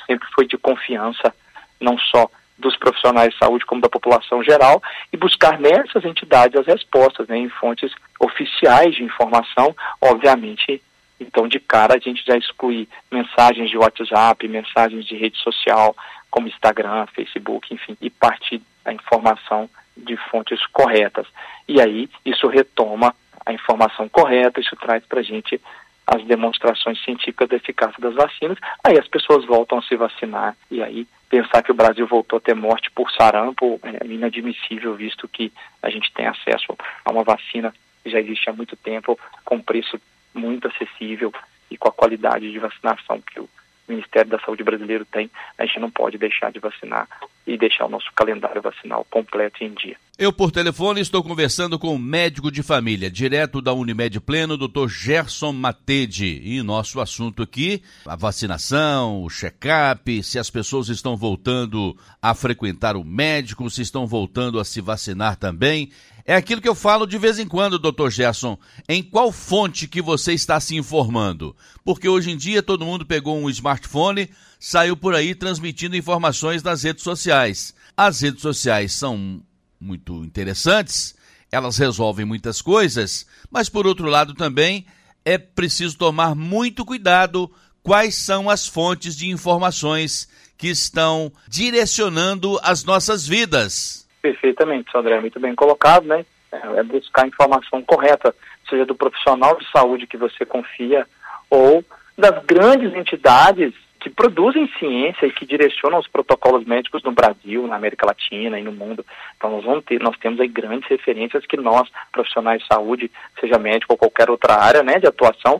sempre 0.05 0.27
foi 0.33 0.45
de 0.47 0.57
confiança, 0.57 1.33
não 1.79 1.97
só 1.97 2.29
dos 2.57 2.77
profissionais 2.77 3.33
de 3.33 3.37
saúde 3.37 3.65
como 3.65 3.81
da 3.81 3.89
população 3.89 4.43
geral 4.43 4.81
e 5.11 5.17
buscar 5.17 5.59
nessas 5.59 6.05
entidades 6.05 6.59
as 6.59 6.65
respostas, 6.65 7.27
né, 7.27 7.37
em 7.37 7.49
fontes 7.49 7.91
oficiais 8.19 8.95
de 8.95 9.03
informação, 9.03 9.75
obviamente 10.01 10.81
então, 11.19 11.47
de 11.47 11.59
cara, 11.59 11.95
a 11.95 11.99
gente 11.99 12.23
já 12.25 12.37
exclui 12.37 12.87
mensagens 13.11 13.69
de 13.69 13.77
WhatsApp, 13.77 14.47
mensagens 14.47 15.05
de 15.05 15.15
rede 15.15 15.37
social, 15.37 15.95
como 16.29 16.47
Instagram, 16.47 17.05
Facebook, 17.07 17.73
enfim, 17.73 17.97
e 18.01 18.09
partir 18.09 18.61
a 18.83 18.91
informação 18.91 19.69
de 19.95 20.17
fontes 20.29 20.65
corretas. 20.67 21.25
E 21.67 21.79
aí, 21.79 22.09
isso 22.25 22.47
retoma 22.47 23.15
a 23.45 23.53
informação 23.53 24.09
correta, 24.09 24.59
isso 24.59 24.75
traz 24.75 25.05
para 25.05 25.21
a 25.21 25.23
gente 25.23 25.61
as 26.05 26.23
demonstrações 26.25 27.03
científicas 27.03 27.49
da 27.49 27.55
eficácia 27.55 27.99
das 27.99 28.13
vacinas, 28.13 28.57
aí 28.83 28.97
as 28.97 29.07
pessoas 29.07 29.43
voltam 29.45 29.79
a 29.79 29.81
se 29.81 29.95
vacinar, 29.95 30.55
e 30.69 30.83
aí 30.83 31.07
pensar 31.29 31.63
que 31.63 31.71
o 31.71 31.75
Brasil 31.75 32.05
voltou 32.05 32.37
a 32.37 32.41
ter 32.41 32.53
morte 32.53 32.91
por 32.91 33.09
sarampo 33.11 33.79
é 33.83 34.05
inadmissível, 34.05 34.93
visto 34.95 35.27
que 35.27 35.51
a 35.81 35.89
gente 35.89 36.11
tem 36.13 36.27
acesso 36.27 36.75
a 37.03 37.11
uma 37.11 37.23
vacina 37.23 37.73
que 38.03 38.11
já 38.11 38.19
existe 38.19 38.49
há 38.49 38.53
muito 38.53 38.75
tempo, 38.75 39.19
com 39.43 39.59
preço 39.59 39.99
muito 40.35 40.67
acessível 40.67 41.33
e 41.69 41.77
com 41.77 41.89
a 41.89 41.91
qualidade 41.91 42.51
de 42.51 42.59
vacinação 42.59 43.21
que 43.21 43.39
o 43.39 43.49
Ministério 43.87 44.29
da 44.29 44.39
Saúde 44.39 44.63
brasileiro 44.63 45.05
tem, 45.05 45.29
a 45.57 45.65
gente 45.65 45.79
não 45.79 45.91
pode 45.91 46.17
deixar 46.17 46.51
de 46.51 46.59
vacinar 46.59 47.07
e 47.45 47.57
deixar 47.57 47.85
o 47.85 47.89
nosso 47.89 48.11
calendário 48.13 48.61
vacinal 48.61 49.05
completo 49.09 49.63
em 49.63 49.73
dia. 49.73 49.97
Eu, 50.17 50.31
por 50.31 50.49
telefone, 50.49 51.01
estou 51.01 51.21
conversando 51.21 51.77
com 51.77 51.93
o 51.93 51.99
médico 51.99 52.49
de 52.49 52.63
família, 52.63 53.11
direto 53.11 53.61
da 53.61 53.73
Unimed 53.73 54.21
Pleno, 54.21 54.55
Dr. 54.55 54.87
Gerson 54.87 55.51
Matede. 55.51 56.39
E 56.41 56.63
nosso 56.63 57.01
assunto 57.01 57.43
aqui, 57.43 57.83
a 58.05 58.15
vacinação, 58.15 59.21
o 59.23 59.29
check-up, 59.29 60.23
se 60.23 60.39
as 60.39 60.49
pessoas 60.49 60.87
estão 60.87 61.17
voltando 61.17 61.97
a 62.21 62.33
frequentar 62.33 62.95
o 62.95 63.03
médico, 63.03 63.69
se 63.69 63.81
estão 63.81 64.07
voltando 64.07 64.57
a 64.57 64.63
se 64.63 64.79
vacinar 64.79 65.35
também. 65.35 65.91
É 66.23 66.33
aquilo 66.33 66.61
que 66.61 66.69
eu 66.69 66.75
falo 66.75 67.05
de 67.05 67.17
vez 67.17 67.37
em 67.37 67.45
quando, 67.45 67.77
doutor 67.77 68.09
Gerson. 68.09 68.57
Em 68.87 69.03
qual 69.03 69.33
fonte 69.33 69.85
que 69.85 70.01
você 70.01 70.31
está 70.31 70.61
se 70.61 70.77
informando? 70.77 71.53
Porque 71.83 72.07
hoje 72.07 72.31
em 72.31 72.37
dia 72.37 72.63
todo 72.63 72.85
mundo 72.85 73.05
pegou 73.05 73.37
um 73.37 73.49
smartphone, 73.49 74.29
saiu 74.57 74.95
por 74.95 75.13
aí 75.13 75.35
transmitindo 75.35 75.97
informações 75.97 76.63
nas 76.63 76.83
redes 76.83 77.03
sociais. 77.03 77.75
As 77.97 78.21
redes 78.21 78.41
sociais 78.41 78.93
são 78.93 79.43
muito 79.85 80.23
interessantes, 80.23 81.15
elas 81.51 81.77
resolvem 81.77 82.25
muitas 82.25 82.61
coisas, 82.61 83.25
mas 83.51 83.69
por 83.69 83.85
outro 83.85 84.07
lado 84.07 84.33
também 84.33 84.85
é 85.23 85.37
preciso 85.37 85.97
tomar 85.97 86.35
muito 86.35 86.83
cuidado 86.83 87.49
quais 87.83 88.15
são 88.15 88.49
as 88.49 88.67
fontes 88.67 89.15
de 89.15 89.29
informações 89.29 90.27
que 90.57 90.67
estão 90.67 91.31
direcionando 91.47 92.59
as 92.63 92.83
nossas 92.83 93.27
vidas. 93.27 94.07
Perfeitamente, 94.21 94.89
André, 94.95 95.19
muito 95.21 95.39
bem 95.39 95.53
colocado, 95.53 96.07
né? 96.07 96.25
É 96.51 96.83
buscar 96.83 97.25
a 97.25 97.27
informação 97.27 97.81
correta, 97.83 98.33
seja 98.67 98.85
do 98.85 98.95
profissional 98.95 99.57
de 99.57 99.69
saúde 99.69 100.07
que 100.07 100.17
você 100.17 100.45
confia 100.45 101.05
ou 101.49 101.83
das 102.17 102.43
grandes 102.45 102.93
entidades 102.95 103.73
que 104.05 104.09
produzem 104.11 104.69
ciência 104.77 105.25
e 105.25 105.31
que 105.31 105.47
direcionam 105.47 105.97
os 105.97 106.07
protocolos 106.07 106.63
médicos 106.63 107.01
no 107.01 107.11
Brasil, 107.11 107.65
na 107.65 107.75
América 107.75 108.05
Latina 108.05 108.59
e 108.59 108.63
no 108.63 108.71
mundo. 108.71 109.03
Então 109.35 109.49
nós 109.49 109.65
vamos 109.65 109.83
ter, 109.83 109.99
nós 109.99 110.15
temos 110.19 110.39
aí 110.39 110.47
grandes 110.47 110.87
referências 110.87 111.43
que 111.47 111.57
nós, 111.57 111.89
profissionais 112.11 112.61
de 112.61 112.67
saúde, 112.67 113.11
seja 113.39 113.57
médico 113.57 113.93
ou 113.93 113.97
qualquer 113.97 114.29
outra 114.29 114.57
área, 114.57 114.83
né, 114.83 114.99
de 114.99 115.07
atuação, 115.07 115.59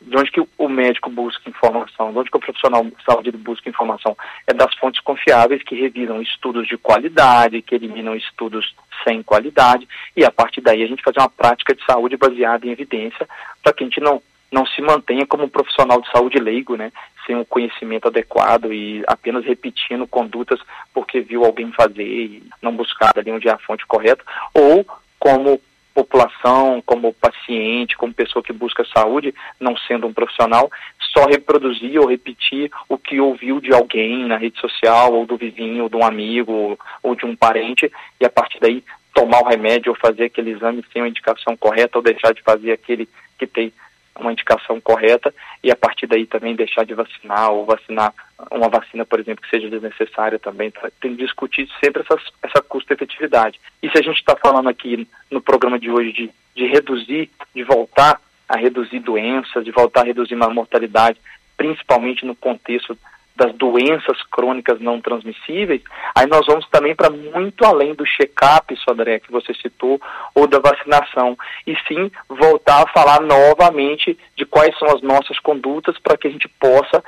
de 0.00 0.16
onde 0.16 0.32
que 0.32 0.42
o 0.58 0.68
médico 0.68 1.08
busca 1.08 1.48
informação, 1.48 2.10
de 2.10 2.18
onde 2.18 2.30
que 2.32 2.36
o 2.36 2.40
profissional 2.40 2.82
de 2.82 3.04
saúde 3.04 3.30
busca 3.30 3.70
informação, 3.70 4.16
é 4.44 4.52
das 4.52 4.74
fontes 4.74 5.00
confiáveis 5.00 5.62
que 5.62 5.76
revisam 5.76 6.20
estudos 6.20 6.66
de 6.66 6.76
qualidade, 6.76 7.62
que 7.62 7.76
eliminam 7.76 8.16
estudos 8.16 8.74
sem 9.04 9.22
qualidade, 9.22 9.86
e 10.16 10.24
a 10.24 10.32
partir 10.32 10.60
daí 10.60 10.82
a 10.82 10.88
gente 10.88 11.04
fazer 11.04 11.20
uma 11.20 11.30
prática 11.30 11.72
de 11.72 11.84
saúde 11.84 12.16
baseada 12.16 12.66
em 12.66 12.72
evidência, 12.72 13.28
para 13.62 13.72
que 13.72 13.84
a 13.84 13.86
gente 13.86 14.00
não 14.00 14.20
não 14.54 14.64
se 14.64 14.80
mantenha 14.80 15.26
como 15.26 15.44
um 15.44 15.48
profissional 15.48 16.00
de 16.00 16.08
saúde 16.10 16.38
leigo, 16.38 16.76
né, 16.76 16.92
sem 17.26 17.34
um 17.34 17.44
conhecimento 17.44 18.06
adequado 18.06 18.72
e 18.72 19.02
apenas 19.08 19.44
repetindo 19.44 20.06
condutas 20.06 20.60
porque 20.94 21.20
viu 21.20 21.44
alguém 21.44 21.72
fazer 21.72 22.04
e 22.04 22.42
não 22.62 22.74
buscar 22.74 23.12
ali 23.18 23.32
onde 23.32 23.48
é 23.48 23.52
a 23.52 23.58
fonte 23.58 23.84
correta, 23.84 24.24
ou 24.54 24.86
como 25.18 25.60
população, 25.92 26.82
como 26.84 27.12
paciente, 27.14 27.96
como 27.96 28.14
pessoa 28.14 28.42
que 28.42 28.52
busca 28.52 28.84
saúde, 28.84 29.34
não 29.60 29.76
sendo 29.76 30.06
um 30.06 30.12
profissional, 30.12 30.70
só 31.16 31.24
reproduzir 31.26 32.00
ou 32.00 32.08
repetir 32.08 32.70
o 32.88 32.98
que 32.98 33.20
ouviu 33.20 33.60
de 33.60 33.72
alguém 33.72 34.24
na 34.26 34.36
rede 34.36 34.60
social, 34.60 35.12
ou 35.12 35.24
do 35.24 35.36
vizinho, 35.36 35.84
ou 35.84 35.88
de 35.88 35.96
um 35.96 36.04
amigo, 36.04 36.78
ou 37.02 37.14
de 37.14 37.24
um 37.24 37.36
parente, 37.36 37.90
e 38.20 38.26
a 38.26 38.30
partir 38.30 38.58
daí 38.60 38.82
tomar 39.14 39.40
o 39.42 39.48
remédio 39.48 39.92
ou 39.92 39.96
fazer 39.96 40.24
aquele 40.24 40.50
exame 40.50 40.84
sem 40.92 41.00
a 41.00 41.08
indicação 41.08 41.56
correta, 41.56 41.96
ou 41.98 42.02
deixar 42.02 42.34
de 42.34 42.42
fazer 42.42 42.72
aquele 42.72 43.08
que 43.38 43.46
tem 43.46 43.72
uma 44.18 44.32
indicação 44.32 44.80
correta 44.80 45.34
e 45.62 45.70
a 45.70 45.76
partir 45.76 46.06
daí 46.06 46.26
também 46.26 46.54
deixar 46.54 46.84
de 46.84 46.94
vacinar 46.94 47.50
ou 47.50 47.64
vacinar 47.64 48.14
uma 48.50 48.68
vacina, 48.68 49.04
por 49.04 49.18
exemplo, 49.18 49.42
que 49.42 49.50
seja 49.50 49.68
desnecessária 49.68 50.38
também. 50.38 50.72
Tem 51.00 51.16
que 51.16 51.24
discutir 51.24 51.68
sempre 51.82 52.02
essas, 52.02 52.22
essa 52.42 52.62
custo-efetividade. 52.62 53.60
E 53.82 53.90
se 53.90 53.98
a 53.98 54.02
gente 54.02 54.18
está 54.18 54.36
falando 54.36 54.68
aqui 54.68 55.08
no 55.30 55.40
programa 55.40 55.78
de 55.78 55.90
hoje 55.90 56.12
de, 56.12 56.30
de 56.54 56.66
reduzir, 56.66 57.30
de 57.54 57.64
voltar 57.64 58.20
a 58.48 58.56
reduzir 58.56 59.00
doenças, 59.00 59.64
de 59.64 59.70
voltar 59.70 60.02
a 60.02 60.04
reduzir 60.04 60.34
a 60.34 60.50
mortalidade, 60.50 61.18
principalmente 61.56 62.24
no 62.26 62.34
contexto 62.34 62.96
das 63.36 63.52
doenças 63.54 64.22
crônicas 64.30 64.80
não 64.80 65.00
transmissíveis, 65.00 65.82
aí 66.14 66.26
nós 66.26 66.46
vamos 66.46 66.68
também 66.68 66.94
para 66.94 67.10
muito 67.10 67.64
além 67.64 67.94
do 67.94 68.06
check-up, 68.06 68.74
Sodré, 68.76 69.18
que 69.18 69.32
você 69.32 69.52
citou, 69.54 70.00
ou 70.34 70.46
da 70.46 70.60
vacinação, 70.60 71.36
e 71.66 71.76
sim 71.88 72.10
voltar 72.28 72.82
a 72.82 72.92
falar 72.92 73.20
novamente 73.20 74.16
de 74.36 74.46
quais 74.46 74.76
são 74.78 74.88
as 74.88 75.02
nossas 75.02 75.38
condutas 75.40 75.98
para 75.98 76.16
que 76.16 76.28
a 76.28 76.30
gente 76.30 76.48
possa 76.48 77.02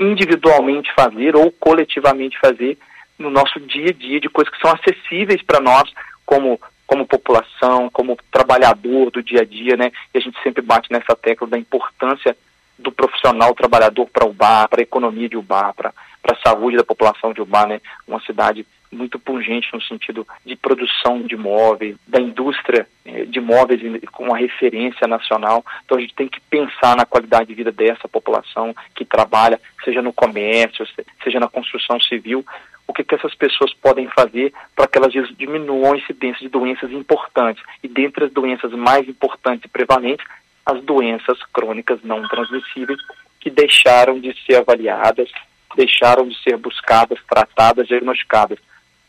individualmente 0.00 0.92
fazer 0.94 1.36
ou 1.36 1.50
coletivamente 1.52 2.38
fazer 2.38 2.78
no 3.18 3.30
nosso 3.30 3.58
dia 3.60 3.90
a 3.90 3.92
dia 3.92 4.20
de 4.20 4.28
coisas 4.28 4.52
que 4.52 4.60
são 4.60 4.70
acessíveis 4.72 5.42
para 5.42 5.60
nós 5.60 5.90
como 6.24 6.60
como 6.86 7.04
população, 7.04 7.90
como 7.90 8.16
trabalhador 8.30 9.10
do 9.10 9.20
dia 9.20 9.40
a 9.40 9.44
dia, 9.44 9.76
né? 9.76 9.90
E 10.14 10.18
a 10.18 10.20
gente 10.20 10.40
sempre 10.40 10.62
bate 10.62 10.90
nessa 10.92 11.16
tecla 11.16 11.48
da 11.48 11.58
importância 11.58 12.36
do 12.78 12.92
profissional 12.92 13.54
trabalhador 13.54 14.06
para 14.06 14.26
o 14.26 14.32
bar, 14.32 14.68
para 14.68 14.80
a 14.80 14.82
economia 14.82 15.28
de 15.28 15.36
Ubá, 15.36 15.72
para 15.72 15.92
a 16.28 16.48
saúde 16.48 16.76
da 16.76 16.84
população 16.84 17.32
de 17.32 17.40
Ubá, 17.40 17.66
né? 17.66 17.80
Uma 18.06 18.20
cidade 18.20 18.66
muito 18.92 19.18
pungente 19.18 19.68
no 19.72 19.82
sentido 19.82 20.26
de 20.44 20.56
produção 20.56 21.22
de 21.22 21.36
móveis, 21.36 21.96
da 22.06 22.20
indústria 22.20 22.86
eh, 23.04 23.24
de 23.24 23.40
móveis 23.40 23.80
com 24.12 24.24
uma 24.24 24.38
referência 24.38 25.06
nacional. 25.06 25.64
Então 25.84 25.98
a 25.98 26.00
gente 26.00 26.14
tem 26.14 26.28
que 26.28 26.40
pensar 26.40 26.96
na 26.96 27.04
qualidade 27.04 27.48
de 27.48 27.54
vida 27.54 27.72
dessa 27.72 28.08
população 28.08 28.74
que 28.94 29.04
trabalha, 29.04 29.60
seja 29.84 30.00
no 30.00 30.12
comércio, 30.12 30.86
seja 31.22 31.40
na 31.40 31.48
construção 31.48 32.00
civil, 32.00 32.44
o 32.86 32.92
que, 32.92 33.02
que 33.02 33.14
essas 33.16 33.34
pessoas 33.34 33.74
podem 33.74 34.08
fazer 34.08 34.52
para 34.74 34.86
que 34.86 34.96
elas 34.96 35.12
diminuam 35.36 35.92
a 35.92 35.96
incidência 35.96 36.40
de 36.40 36.48
doenças 36.48 36.90
importantes. 36.92 37.62
E 37.82 37.88
dentre 37.88 38.24
as 38.24 38.32
doenças 38.32 38.72
mais 38.72 39.08
importantes 39.08 39.64
e 39.64 39.68
prevalentes 39.68 40.24
as 40.66 40.82
doenças 40.82 41.38
crônicas 41.52 42.00
não 42.02 42.26
transmissíveis 42.28 42.98
que 43.40 43.48
deixaram 43.48 44.18
de 44.18 44.34
ser 44.44 44.56
avaliadas, 44.56 45.30
deixaram 45.76 46.26
de 46.26 46.36
ser 46.42 46.56
buscadas, 46.56 47.18
tratadas, 47.28 47.86
diagnosticadas. 47.86 48.58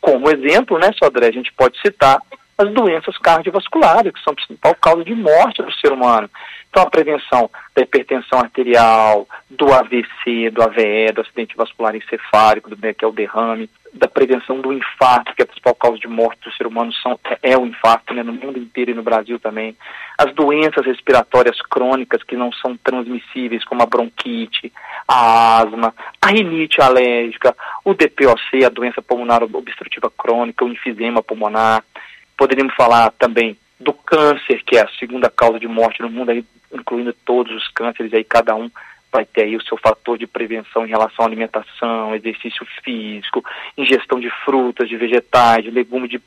Como 0.00 0.30
exemplo, 0.30 0.78
né, 0.78 0.92
Sodré, 0.96 1.26
a 1.26 1.32
gente 1.32 1.52
pode 1.52 1.78
citar 1.80 2.22
as 2.58 2.72
doenças 2.72 3.16
cardiovasculares, 3.18 4.12
que 4.12 4.20
são 4.20 4.32
a 4.32 4.36
principal 4.36 4.74
causa 4.74 5.04
de 5.04 5.14
morte 5.14 5.62
do 5.62 5.72
ser 5.72 5.92
humano. 5.92 6.28
Então, 6.68 6.82
a 6.82 6.90
prevenção 6.90 7.48
da 7.74 7.82
hipertensão 7.82 8.40
arterial, 8.40 9.26
do 9.48 9.72
AVC, 9.72 10.50
do 10.50 10.62
AVE, 10.62 11.12
do 11.14 11.20
acidente 11.20 11.56
vascular 11.56 11.94
encefálico, 11.94 12.68
do, 12.68 12.76
que 12.76 13.04
é 13.04 13.08
o 13.08 13.12
derrame, 13.12 13.70
da 13.94 14.08
prevenção 14.08 14.60
do 14.60 14.72
infarto, 14.72 15.34
que 15.34 15.42
é 15.42 15.44
a 15.44 15.46
principal 15.46 15.74
causa 15.76 15.98
de 15.98 16.08
morte 16.08 16.42
do 16.42 16.52
ser 16.52 16.66
humano 16.66 16.92
são, 16.94 17.18
é, 17.24 17.52
é 17.52 17.56
o 17.56 17.64
infarto, 17.64 18.12
né, 18.12 18.22
no 18.22 18.32
mundo 18.32 18.58
inteiro 18.58 18.90
e 18.90 18.94
no 18.94 19.02
Brasil 19.02 19.38
também. 19.38 19.76
As 20.18 20.34
doenças 20.34 20.84
respiratórias 20.84 21.60
crônicas 21.62 22.22
que 22.22 22.36
não 22.36 22.52
são 22.52 22.76
transmissíveis, 22.76 23.64
como 23.64 23.82
a 23.82 23.86
bronquite, 23.86 24.72
a 25.06 25.58
asma, 25.62 25.94
a 26.20 26.26
rinite 26.26 26.82
alérgica, 26.82 27.56
o 27.84 27.94
DPOC, 27.94 28.64
a 28.64 28.68
doença 28.68 29.00
pulmonar 29.00 29.42
obstrutiva 29.42 30.10
crônica, 30.10 30.64
o 30.64 30.68
enfisema 30.68 31.22
pulmonar. 31.22 31.82
Poderíamos 32.38 32.74
falar 32.76 33.10
também 33.18 33.58
do 33.80 33.92
câncer, 33.92 34.62
que 34.64 34.76
é 34.76 34.82
a 34.82 34.90
segunda 34.98 35.28
causa 35.28 35.58
de 35.58 35.66
morte 35.66 36.00
no 36.00 36.08
mundo, 36.08 36.30
aí, 36.30 36.44
incluindo 36.72 37.12
todos 37.12 37.54
os 37.54 37.68
cânceres, 37.68 38.14
aí 38.14 38.22
cada 38.22 38.54
um 38.54 38.70
vai 39.10 39.24
ter 39.24 39.42
aí 39.42 39.56
o 39.56 39.62
seu 39.62 39.76
fator 39.76 40.16
de 40.16 40.26
prevenção 40.26 40.86
em 40.86 40.90
relação 40.90 41.24
à 41.24 41.28
alimentação, 41.28 42.14
exercício 42.14 42.64
físico, 42.84 43.44
ingestão 43.76 44.20
de 44.20 44.30
frutas, 44.44 44.88
de 44.88 44.96
vegetais, 44.96 45.64
de 45.64 45.70
legumes, 45.70 46.10
de, 46.10 46.20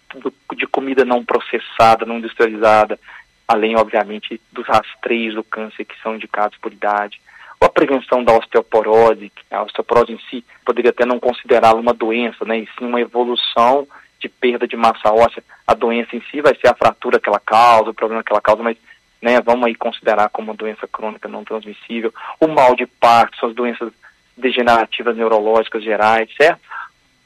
de 0.56 0.68
comida 0.68 1.06
não 1.06 1.24
processada, 1.24 2.06
não 2.06 2.18
industrializada, 2.18 3.00
além, 3.48 3.76
obviamente, 3.78 4.42
dos 4.52 4.68
rastreios 4.68 5.36
do 5.36 5.44
câncer 5.44 5.86
que 5.86 6.00
são 6.02 6.16
indicados 6.16 6.58
por 6.58 6.74
idade. 6.74 7.22
Ou 7.60 7.68
a 7.68 7.72
prevenção 7.72 8.24
da 8.24 8.36
osteoporose, 8.36 9.32
a 9.52 9.62
osteoporose 9.64 10.12
em 10.14 10.20
si 10.30 10.44
poderia 10.66 10.90
até 10.90 11.06
não 11.06 11.20
considerá-la 11.20 11.80
uma 11.80 11.94
doença, 11.94 12.44
né, 12.44 12.58
e 12.58 12.70
sim 12.78 12.86
uma 12.86 13.00
evolução 13.00 13.88
de 14.22 14.30
perda 14.30 14.68
de 14.68 14.78
massa 14.78 15.12
óssea. 15.12 15.44
A 15.68 15.74
doença 15.74 16.16
em 16.16 16.22
si 16.30 16.42
vai 16.42 16.56
ser 16.56 16.70
a 16.70 16.76
fratura 16.76 17.20
que 17.20 17.28
ela 17.28 17.40
causa, 17.40 17.90
o 17.90 17.94
problema 17.94 18.24
que 18.24 18.32
ela 18.32 18.42
causa, 18.42 18.62
mas 18.62 18.78
né, 19.22 19.40
vamos 19.42 19.66
aí 19.66 19.76
considerar 19.76 20.30
como 20.30 20.50
uma 20.50 20.58
doença 20.58 20.88
crônica 20.88 21.28
não 21.28 21.44
transmissível, 21.44 22.14
o 22.40 22.48
mal 22.48 22.76
de 22.76 22.86
Parkinson, 22.88 23.48
as 23.48 23.56
doenças 23.56 23.92
degenerativas 24.36 25.16
neurológicas 25.16 25.84
gerais, 25.84 26.30
certo? 26.36 26.60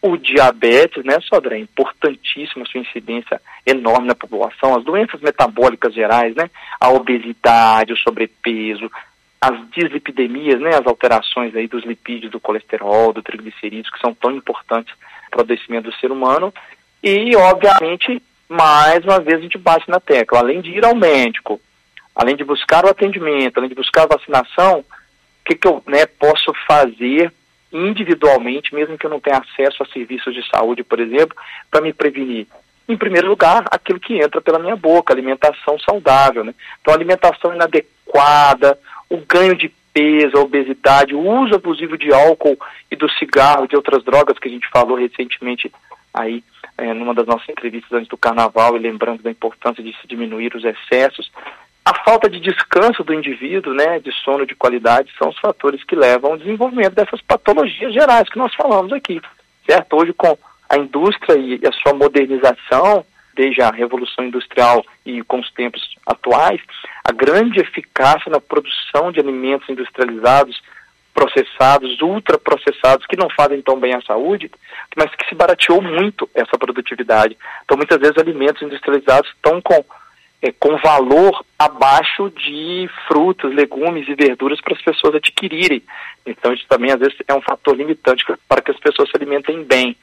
O 0.02 0.18
diabetes, 0.18 1.04
né, 1.04 1.18
Sodré, 1.22 1.58
importantíssima 1.58 2.66
sua 2.66 2.82
incidência 2.82 3.42
enorme 3.66 4.08
na 4.08 4.16
população, 4.16 4.76
as 4.76 4.84
doenças 4.84 5.22
metabólicas 5.22 5.94
gerais, 5.94 6.36
né, 6.36 6.50
a 6.80 6.90
obesidade, 6.90 7.94
o 7.94 7.98
sobrepeso, 7.98 8.92
as 9.42 9.70
dislipidemias, 9.72 10.60
né, 10.60 10.72
as 10.76 10.86
alterações 10.86 11.56
aí 11.56 11.68
dos 11.68 11.84
lipídios, 11.86 12.32
do 12.32 12.40
colesterol, 12.40 13.14
do 13.14 13.24
triglicerídeos, 13.24 13.90
que 13.90 14.00
são 14.00 14.14
tão 14.14 14.32
importantes 14.32 14.94
para 15.32 15.40
o 15.40 15.42
adoecimento 15.42 15.90
do 15.90 15.96
ser 15.96 16.12
humano, 16.12 16.54
e, 17.08 17.36
obviamente, 17.36 18.20
mais 18.50 19.04
uma 19.04 19.20
vez 19.20 19.38
a 19.38 19.42
gente 19.42 19.60
bate 19.60 19.88
na 19.88 20.00
tecla, 20.00 20.40
além 20.40 20.60
de 20.60 20.72
ir 20.72 20.84
ao 20.84 20.96
médico, 20.96 21.62
além 22.16 22.36
de 22.36 22.44
buscar 22.44 22.84
o 22.84 22.90
atendimento, 22.90 23.58
além 23.58 23.70
de 23.70 23.76
buscar 23.76 24.04
a 24.04 24.18
vacinação, 24.18 24.80
o 24.80 24.86
que, 25.46 25.56
que 25.56 25.68
eu 25.68 25.84
né, 25.86 26.08
posso 26.08 26.52
fazer 26.68 27.32
individualmente, 27.72 28.74
mesmo 28.74 28.98
que 28.98 29.06
eu 29.06 29.10
não 29.10 29.20
tenha 29.20 29.38
acesso 29.38 29.84
a 29.84 29.86
serviços 29.86 30.34
de 30.34 30.44
saúde, 30.50 30.84
por 30.84 31.00
exemplo, 31.00 31.36
para 31.70 31.82
me 31.82 31.94
prevenir 31.94 32.48
Em 32.88 32.98
primeiro 32.98 33.28
lugar, 33.28 33.66
aquilo 33.70 34.00
que 34.00 34.18
entra 34.18 34.42
pela 34.42 34.58
minha 34.58 34.76
boca, 34.76 35.14
alimentação 35.14 35.78
saudável. 35.80 36.44
Né? 36.44 36.56
Então, 36.82 36.94
alimentação 36.94 37.54
inadequada, 37.54 38.80
o 39.10 39.18
ganho 39.18 39.56
de 39.56 39.72
peso, 39.94 40.38
a 40.38 40.42
obesidade, 40.42 41.14
o 41.14 41.20
uso 41.20 41.54
abusivo 41.54 41.98
de 41.98 42.12
álcool 42.12 42.58
e 42.90 42.96
do 42.96 43.10
cigarro, 43.12 43.68
de 43.68 43.76
outras 43.76 44.04
drogas 44.04 44.40
que 44.40 44.48
a 44.48 44.52
gente 44.52 44.68
falou 44.70 44.98
recentemente 44.98 45.72
aí 46.16 46.44
é, 46.78 46.94
numa 46.94 47.14
das 47.14 47.28
nossas 47.28 47.48
entrevistas 47.50 47.92
antes 47.92 48.08
do 48.08 48.18
carnaval 48.18 48.76
e 48.76 48.80
lembrando 48.80 49.22
da 49.22 49.30
importância 49.30 49.84
de 49.84 49.94
se 50.00 50.08
diminuir 50.08 50.56
os 50.56 50.64
excessos. 50.64 51.30
A 51.84 51.94
falta 52.04 52.30
de 52.30 52.40
descanso 52.40 53.04
do 53.04 53.14
indivíduo, 53.14 53.74
né, 53.74 54.00
de 54.00 54.12
sono 54.24 54.46
de 54.46 54.56
qualidade, 54.56 55.14
são 55.20 55.30
os 55.30 55.38
fatores 55.38 55.84
que 55.84 55.96
levam 55.96 56.32
ao 56.32 56.38
desenvolvimento 56.38 56.96
dessas 56.96 57.22
patologias 57.22 57.94
gerais 57.94 58.28
que 58.30 58.40
nós 58.40 58.56
falamos 58.56 58.92
aqui, 58.92 59.22
certo? 59.70 59.96
Hoje, 59.96 60.14
com 60.14 60.36
a 60.68 60.78
indústria 60.78 61.38
e 61.38 61.62
a 61.68 61.72
sua 61.72 61.94
modernização, 61.94 63.06
desde 63.36 63.62
a 63.62 63.70
Revolução 63.70 64.26
Industrial 64.26 64.84
e 65.06 65.22
com 65.24 65.40
os 65.40 65.52
tempos 65.52 65.96
atuais, 66.08 66.60
a 67.04 67.12
grande 67.12 67.60
eficácia 67.60 68.32
na 68.32 68.40
produção 68.40 69.12
de 69.12 69.20
alimentos 69.20 69.70
industrializados, 69.70 70.60
processados, 71.16 72.02
ultraprocessados, 72.02 73.08
que 73.08 73.16
não 73.16 73.30
fazem 73.30 73.62
tão 73.62 73.80
bem 73.80 73.96
à 73.96 74.02
saúde, 74.02 74.52
mas 74.98 75.10
que 75.16 75.28
se 75.30 75.34
barateou 75.34 75.82
muito 75.82 76.30
essa 76.36 76.58
produtividade. 76.60 77.38
Então, 77.64 77.78
muitas 77.78 77.98
vezes, 77.98 78.18
alimentos 78.18 78.62
industrializados 78.62 79.30
estão 79.32 79.62
com, 79.62 79.84
é, 80.42 80.52
com 80.52 80.76
valor 80.78 81.44
abaixo 81.58 82.30
de 82.32 82.90
frutas, 83.08 83.56
legumes 83.56 84.08
e 84.10 84.14
verduras 84.14 84.60
para 84.60 84.74
as 84.74 84.82
pessoas 84.82 85.16
adquirirem. 85.16 85.82
Então, 86.26 86.54
isso 86.54 86.66
também, 86.68 86.92
às 86.92 87.00
vezes, 87.00 87.16
é 87.26 87.34
um 87.34 87.42
fator 87.42 87.78
limitante 87.78 88.26
para 88.48 88.62
que 88.62 88.72
as 88.72 88.80
pessoas 88.80 89.10
se 89.10 89.16
alimentem 89.16 89.64
bem 89.64 89.96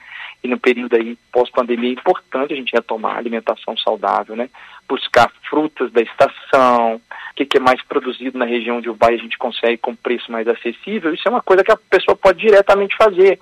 e 0.43 0.49
no 0.49 0.59
período 0.59 0.97
aí 0.97 1.17
pós-pandemia 1.31 1.91
é 1.91 1.93
importante 1.93 2.53
a 2.53 2.57
gente 2.57 2.73
retomar 2.73 3.15
a 3.15 3.19
alimentação 3.19 3.77
saudável, 3.77 4.35
né? 4.35 4.51
Buscar 4.89 5.31
frutas 5.49 5.91
da 5.93 6.03
estação, 6.03 6.97
o 6.97 7.35
que, 7.35 7.47
que, 7.47 7.57
é 7.57 7.61
mais 7.61 7.83
produzido 7.83 8.39
na 8.39 8.45
região 8.45 8.81
de 8.81 8.91
Ubai 8.91 9.15
a 9.15 9.19
gente 9.19 9.39
consegue 9.39 9.79
com 9.79 9.95
preço 9.95 10.31
mais 10.31 10.47
acessível. 10.47 11.15
Isso 11.15 11.27
é 11.27 11.31
uma 11.31 11.43
coisa 11.43 11.65
que 11.65 11.73
a 11.73 11.77
pessoa 11.77 12.17
pode 12.17 12.41
diretamente 12.41 12.97
fazer. 12.97 13.39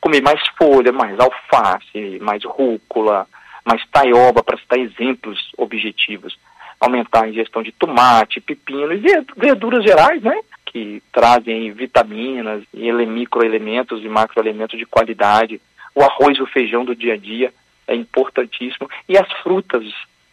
Comer 0.00 0.22
mais 0.22 0.40
folha, 0.58 0.92
mais 0.92 1.18
alface, 1.18 2.18
mais 2.20 2.44
rúcula, 2.44 3.26
mais 3.64 3.82
taioba, 3.90 4.42
para 4.42 4.58
citar 4.58 4.78
exemplos 4.78 5.50
objetivos. 5.56 6.38
Aumentar 6.80 7.24
a 7.24 7.28
ingestão 7.28 7.62
de 7.62 7.72
tomate, 7.72 8.40
pepino 8.40 8.92
e 8.92 9.02
verduras 9.36 9.84
gerais, 9.84 10.22
né? 10.22 10.38
Que 10.66 11.02
trazem 11.12 11.72
vitaminas 11.72 12.62
e 12.72 12.92
microelementos 12.92 14.04
e 14.04 14.08
macroelementos 14.08 14.78
de 14.78 14.86
qualidade 14.86 15.60
o 15.94 16.02
arroz 16.02 16.36
e 16.36 16.42
o 16.42 16.46
feijão 16.46 16.84
do 16.84 16.94
dia 16.94 17.14
a 17.14 17.16
dia 17.16 17.54
é 17.86 17.94
importantíssimo. 17.94 18.90
E 19.08 19.16
as 19.16 19.30
frutas 19.42 19.84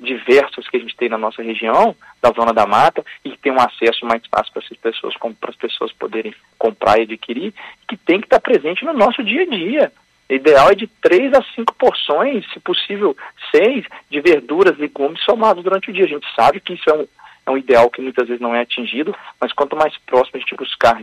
diversas 0.02 0.68
que 0.68 0.78
a 0.78 0.80
gente 0.80 0.96
tem 0.96 1.08
na 1.08 1.18
nossa 1.18 1.44
região, 1.44 1.96
da 2.22 2.32
zona 2.32 2.52
da 2.52 2.66
mata, 2.66 3.06
e 3.24 3.30
que 3.30 3.38
tem 3.38 3.52
um 3.52 3.62
acesso 3.62 4.06
mais 4.06 4.24
fácil 4.28 4.52
para 4.52 4.64
as 4.64 4.78
pessoas, 4.78 5.16
pessoas 5.58 5.92
poderem 5.94 6.34
comprar 6.58 7.00
e 7.00 7.04
adquirir, 7.04 7.54
que 7.88 7.96
tem 7.96 8.20
que 8.20 8.26
estar 8.26 8.40
presente 8.40 8.84
no 8.84 8.94
nosso 8.94 9.24
dia 9.24 9.44
a 9.44 9.46
dia. 9.46 9.92
O 10.30 10.34
ideal 10.34 10.72
é 10.72 10.76
de 10.76 10.88
três 10.88 11.32
a 11.34 11.44
cinco 11.56 11.76
porções, 11.76 12.46
se 12.52 12.60
possível 12.60 13.16
seis, 13.52 13.86
de 14.10 14.20
verduras, 14.22 14.78
legumes 14.78 15.22
somados 15.24 15.64
durante 15.64 15.90
o 15.90 15.94
dia. 15.94 16.06
A 16.06 16.10
gente 16.10 16.26
sabe 16.36 16.60
que 16.60 16.74
isso 16.74 16.90
é 16.90 16.94
um, 16.94 17.08
é 17.46 17.52
um 17.52 17.58
ideal 17.58 17.90
que 17.90 18.02
muitas 18.02 18.28
vezes 18.28 18.42
não 18.42 18.56
é 18.56 18.62
atingido, 18.62 19.16
mas 19.40 19.54
quanto 19.54 19.76
mais 19.76 19.96
próximo 20.00 20.38
a 20.38 20.40
gente 20.40 20.56
buscar 20.56 21.02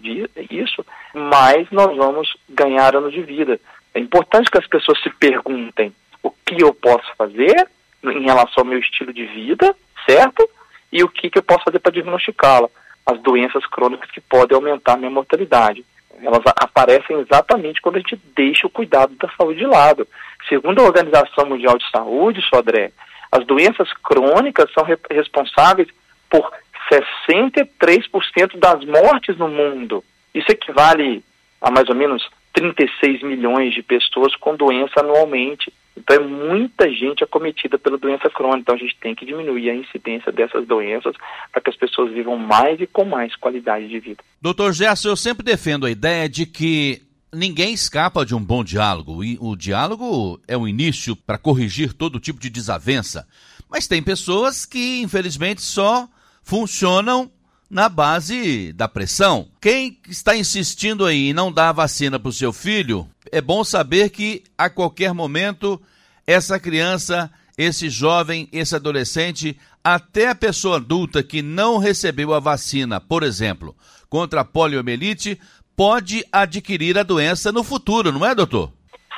isso, 0.51 0.85
mais 1.15 1.71
nós 1.71 1.97
vamos 1.97 2.35
ganhar 2.49 2.97
anos 2.97 3.13
de 3.13 3.23
vida. 3.23 3.61
É 3.95 4.01
importante 4.01 4.51
que 4.51 4.59
as 4.59 4.67
pessoas 4.67 5.01
se 5.03 5.11
perguntem 5.11 5.93
o 6.23 6.31
que 6.31 6.63
eu 6.63 6.75
posso 6.75 7.15
fazer 7.17 7.69
em 8.11 8.25
relação 8.25 8.63
ao 8.63 8.65
meu 8.65 8.79
estilo 8.79 9.13
de 9.13 9.25
vida, 9.27 9.75
certo? 10.09 10.49
E 10.93 11.03
o 11.03 11.09
que, 11.09 11.31
que 11.31 11.39
eu 11.39 11.43
posso 11.43 11.65
fazer 11.65 11.79
para 11.79 11.93
diagnosticá-la. 11.93 12.69
As 13.07 13.21
doenças 13.21 13.65
crônicas 13.67 14.11
que 14.11 14.21
podem 14.21 14.55
aumentar 14.55 14.95
a 14.95 14.97
minha 14.97 15.11
mortalidade. 15.11 15.85
Elas 16.23 16.43
aparecem 16.57 17.19
exatamente 17.21 17.81
quando 17.81 17.97
a 17.97 17.99
gente 18.01 18.21
deixa 18.35 18.67
o 18.67 18.71
cuidado 18.71 19.15
da 19.15 19.29
saúde 19.37 19.61
de 19.61 19.67
lado. 19.67 20.07
Segundo 20.49 20.81
a 20.81 20.85
Organização 20.85 21.47
Mundial 21.47 21.79
de 21.79 21.89
Saúde, 21.91 22.43
Sodré, 22.43 22.93
as 23.31 23.47
doenças 23.47 23.93
crônicas 24.03 24.71
são 24.73 24.85
re 24.85 24.97
responsáveis 25.11 25.89
por 26.29 26.51
63% 26.91 28.59
das 28.59 28.85
mortes 28.85 29.37
no 29.37 29.49
mundo. 29.49 30.05
Isso 30.35 30.51
equivale 30.51 31.23
a 31.61 31.71
mais 31.71 31.89
ou 31.89 31.95
menos 31.95 32.29
36 32.53 33.23
milhões 33.23 33.75
de 33.75 33.83
pessoas 33.83 34.35
com 34.37 34.57
doença 34.57 35.01
anualmente. 35.01 35.73
Então 35.99 36.17
é 36.17 36.21
muita 36.21 36.91
gente 36.91 37.25
acometida 37.25 37.79
pela 37.79 37.99
doença 37.99 38.31
crônica. 38.31 38.61
Então 38.61 38.75
a 38.75 38.79
gente 38.79 38.97
tem 39.01 39.15
que 39.15 39.27
diminuir 39.27 39.71
a 39.71 39.75
incidência 39.75 40.33
dessas 40.33 40.67
doenças 40.67 41.15
para 41.53 41.61
que 41.61 41.71
as 41.71 41.77
pessoas 41.77 42.13
vivam 42.13 42.37
mais 42.37 42.81
e 42.81 42.87
com 42.87 43.05
mais 43.05 43.35
qualidade 43.37 43.89
de 43.89 43.99
vida. 43.99 44.23
Doutor 44.41 44.73
Gerson, 44.73 45.09
eu 45.09 45.17
sempre 45.17 45.45
defendo 45.45 45.87
a 45.87 45.91
ideia 45.91 46.29
de 46.29 46.47
que 46.47 47.03
ninguém 47.33 47.73
escapa 47.73 48.25
de 48.25 48.35
um 48.35 48.43
bom 48.43 48.65
diálogo. 48.65 49.23
E 49.23 49.37
o 49.41 49.57
diálogo 49.57 50.41
é 50.47 50.57
o 50.57 50.67
início 50.67 51.15
para 51.15 51.39
corrigir 51.39 51.93
todo 51.93 52.21
tipo 52.21 52.41
de 52.41 52.51
desavença. 52.51 53.27
Mas 53.71 53.87
tem 53.87 54.03
pessoas 54.03 54.65
que, 54.65 55.03
infelizmente, 55.03 55.61
só 55.61 56.09
funcionam 56.43 57.31
na 57.71 57.89
base 57.89 58.73
da 58.73 58.89
pressão. 58.89 59.49
Quem 59.61 59.99
está 60.09 60.37
insistindo 60.37 61.05
aí 61.05 61.29
em 61.29 61.33
não 61.33 61.53
dar 61.53 61.71
a 61.71 61.73
vacina 61.73 62.19
para 62.19 62.29
o 62.29 62.33
seu 62.33 62.53
filho, 62.53 63.07
é 63.31 63.41
bom 63.41 63.63
saber 63.63 64.11
que 64.11 64.43
a 64.57 64.71
qualquer 64.71 65.13
momento 65.13 65.81
essa 66.27 66.59
criança, 66.59 67.31
esse 67.57 67.89
jovem, 67.89 68.49
esse 68.53 68.75
adolescente, 68.75 69.59
até 69.83 70.29
a 70.29 70.35
pessoa 70.35 70.77
adulta 70.77 71.23
que 71.23 71.43
não 71.43 71.79
recebeu 71.79 72.35
a 72.35 72.41
vacina, 72.41 73.01
por 73.01 73.23
exemplo, 73.23 73.75
contra 74.09 74.41
a 74.41 74.45
poliomielite, 74.45 75.41
pode 75.77 76.25
adquirir 76.33 76.99
a 76.99 77.03
doença 77.03 77.53
no 77.53 77.63
futuro, 77.63 78.13
não 78.13 78.27
é, 78.27 78.35
doutor? 78.35 78.73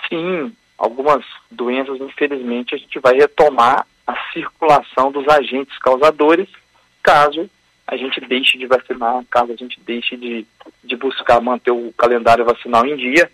Sim, 0.08 0.52
algumas 0.76 1.24
doenças, 1.50 2.00
infelizmente, 2.00 2.74
a 2.74 2.78
gente 2.78 2.98
vai 3.00 3.14
retomar 3.14 3.86
a 4.06 4.14
circulação 4.32 5.10
dos 5.12 5.26
agentes 5.28 5.76
causadores 5.78 6.48
caso 7.02 7.48
a 7.90 7.96
gente 7.96 8.20
deixe 8.20 8.56
de 8.56 8.66
vacinar, 8.66 9.24
caso 9.28 9.52
a 9.52 9.56
gente 9.56 9.80
deixe 9.84 10.16
de, 10.16 10.46
de 10.84 10.94
buscar 10.94 11.40
manter 11.40 11.72
o 11.72 11.92
calendário 11.98 12.44
vacinal 12.44 12.86
em 12.86 12.94
dia. 12.96 13.28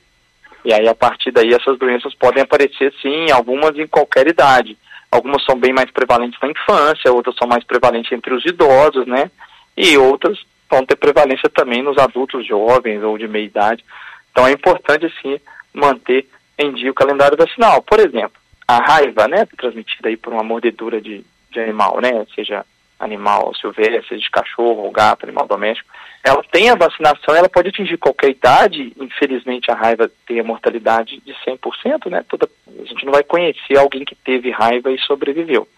E 0.64 0.72
aí, 0.72 0.88
a 0.88 0.94
partir 0.94 1.30
daí, 1.30 1.52
essas 1.52 1.78
doenças 1.78 2.14
podem 2.14 2.42
aparecer, 2.42 2.90
sim, 3.02 3.30
algumas 3.30 3.78
em 3.78 3.86
qualquer 3.86 4.26
idade. 4.26 4.78
Algumas 5.10 5.44
são 5.44 5.60
bem 5.60 5.74
mais 5.74 5.90
prevalentes 5.90 6.40
na 6.40 6.48
infância, 6.48 7.12
outras 7.12 7.36
são 7.36 7.46
mais 7.46 7.64
prevalentes 7.64 8.10
entre 8.10 8.32
os 8.32 8.46
idosos, 8.46 9.06
né? 9.06 9.30
E 9.76 9.98
outras 9.98 10.38
vão 10.70 10.86
ter 10.86 10.96
prevalência 10.96 11.50
também 11.50 11.82
nos 11.82 11.98
adultos 11.98 12.46
jovens 12.46 13.02
ou 13.02 13.18
de 13.18 13.28
meia 13.28 13.44
idade. 13.44 13.84
Então, 14.32 14.46
é 14.46 14.52
importante, 14.52 15.12
sim, 15.20 15.38
manter 15.74 16.26
em 16.58 16.72
dia 16.72 16.90
o 16.90 16.94
calendário 16.94 17.36
vacinal. 17.36 17.82
Por 17.82 18.00
exemplo, 18.00 18.40
a 18.66 18.78
raiva, 18.78 19.28
né, 19.28 19.46
transmitida 19.58 20.08
aí 20.08 20.16
por 20.16 20.32
uma 20.32 20.42
mordedura 20.42 20.98
de, 20.98 21.22
de 21.50 21.60
animal, 21.60 22.00
né, 22.00 22.26
seja 22.34 22.64
animal 22.98 23.54
silvestre, 23.54 24.18
de 24.18 24.30
cachorro 24.30 24.90
gato, 24.90 25.24
animal 25.24 25.46
doméstico, 25.46 25.88
ela 26.24 26.42
tem 26.50 26.70
a 26.70 26.74
vacinação, 26.74 27.34
ela 27.34 27.48
pode 27.48 27.68
atingir 27.68 27.96
qualquer 27.98 28.30
idade, 28.30 28.92
infelizmente 28.98 29.70
a 29.70 29.74
raiva 29.74 30.10
tem 30.26 30.40
a 30.40 30.44
mortalidade 30.44 31.20
de 31.24 31.32
100%, 31.46 32.10
né? 32.10 32.24
Toda, 32.28 32.48
a 32.66 32.84
gente 32.84 33.04
não 33.04 33.12
vai 33.12 33.22
conhecer 33.22 33.78
alguém 33.78 34.04
que 34.04 34.14
teve 34.14 34.50
raiva 34.50 34.90
e 34.90 34.98
sobreviveu. 34.98 35.68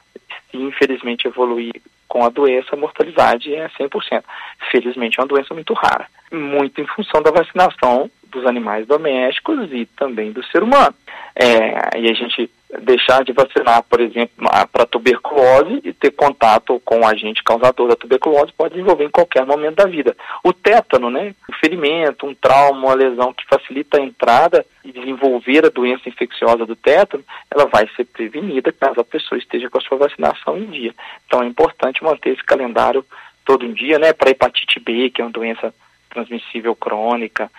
Se 0.51 0.57
infelizmente 0.57 1.27
evoluir 1.27 1.75
com 2.09 2.25
a 2.25 2.31
doença, 2.31 2.69
a 2.73 2.79
mortalidade 2.79 3.55
é 3.55 3.69
100%. 3.69 4.25
Felizmente 4.71 5.19
é 5.19 5.23
uma 5.23 5.29
doença 5.29 5.53
muito 5.53 5.75
rara, 5.75 6.07
muito 6.33 6.81
em 6.81 6.87
função 6.87 7.21
da 7.23 7.31
vacinação 7.31 8.11
dos 8.31 8.47
animais 8.47 8.87
domésticos 8.87 9.73
e 9.73 9.87
também 9.87 10.33
do 10.33 10.45
ser 10.47 10.63
humano. 10.63 10.95
É, 11.35 11.99
e 11.99 12.11
a 12.11 12.15
gente 12.15 12.51
deixar 12.81 13.25
de 13.25 13.33
vacinar, 13.33 13.83
por 13.85 14.01
exemplo, 14.01 14.47
para 14.71 14.85
tuberculose 14.85 15.81
e 15.85 15.93
ter 15.93 16.11
contato 16.11 16.81
com 16.85 17.01
o 17.01 17.07
agente 17.07 17.43
causador 17.43 17.89
da 17.89 17.97
tuberculose 17.97 18.53
pode 18.53 18.75
desenvolver 18.75 19.05
em 19.05 19.11
qualquer 19.11 19.47
momento 19.47 19.77
da 19.77 19.87
vida. 19.87 20.15
O 20.45 20.53
tétano, 20.53 21.11
né, 21.11 21.35
um 21.49 21.53
ferimento, 21.55 22.27
um 22.27 22.35
trauma, 22.35 22.89
uma 22.89 22.95
lesão 22.95 23.33
que 23.33 23.47
facilita 23.47 23.99
a 23.99 24.03
entrada 24.03 24.67
e 24.85 24.93
desenvolver 24.93 25.65
a 25.65 25.71
doença 25.71 26.09
infecciosa 26.09 26.67
do 26.67 26.77
tétano, 26.77 27.25
ela 27.51 27.67
vai 27.67 27.89
ser 27.97 28.05
prevenida 28.05 28.73
caso 28.73 29.01
a 29.01 29.05
pessoa 29.05 29.39
esteja 29.39 29.71
com 29.71 29.79
a 29.79 29.83
sua 29.83 29.97
vacinação 29.97 30.59
em 30.59 30.67
dia. 30.67 30.95
Então 31.27 31.43
é 31.43 31.47
importante 31.47 32.05
manter 32.05 32.31
esse 32.31 32.45
calendário 32.45 33.05
todo 33.47 33.65
em 33.65 33.73
dia, 33.73 33.99
né, 33.99 34.13
para 34.13 34.31
hepatite 34.31 34.79
B, 34.79 35.09
que 35.09 35.23
é 35.23 35.25
uma 35.25 35.31
doença 35.31 35.73
transmissível 36.09 36.75
crônica, 36.75 37.51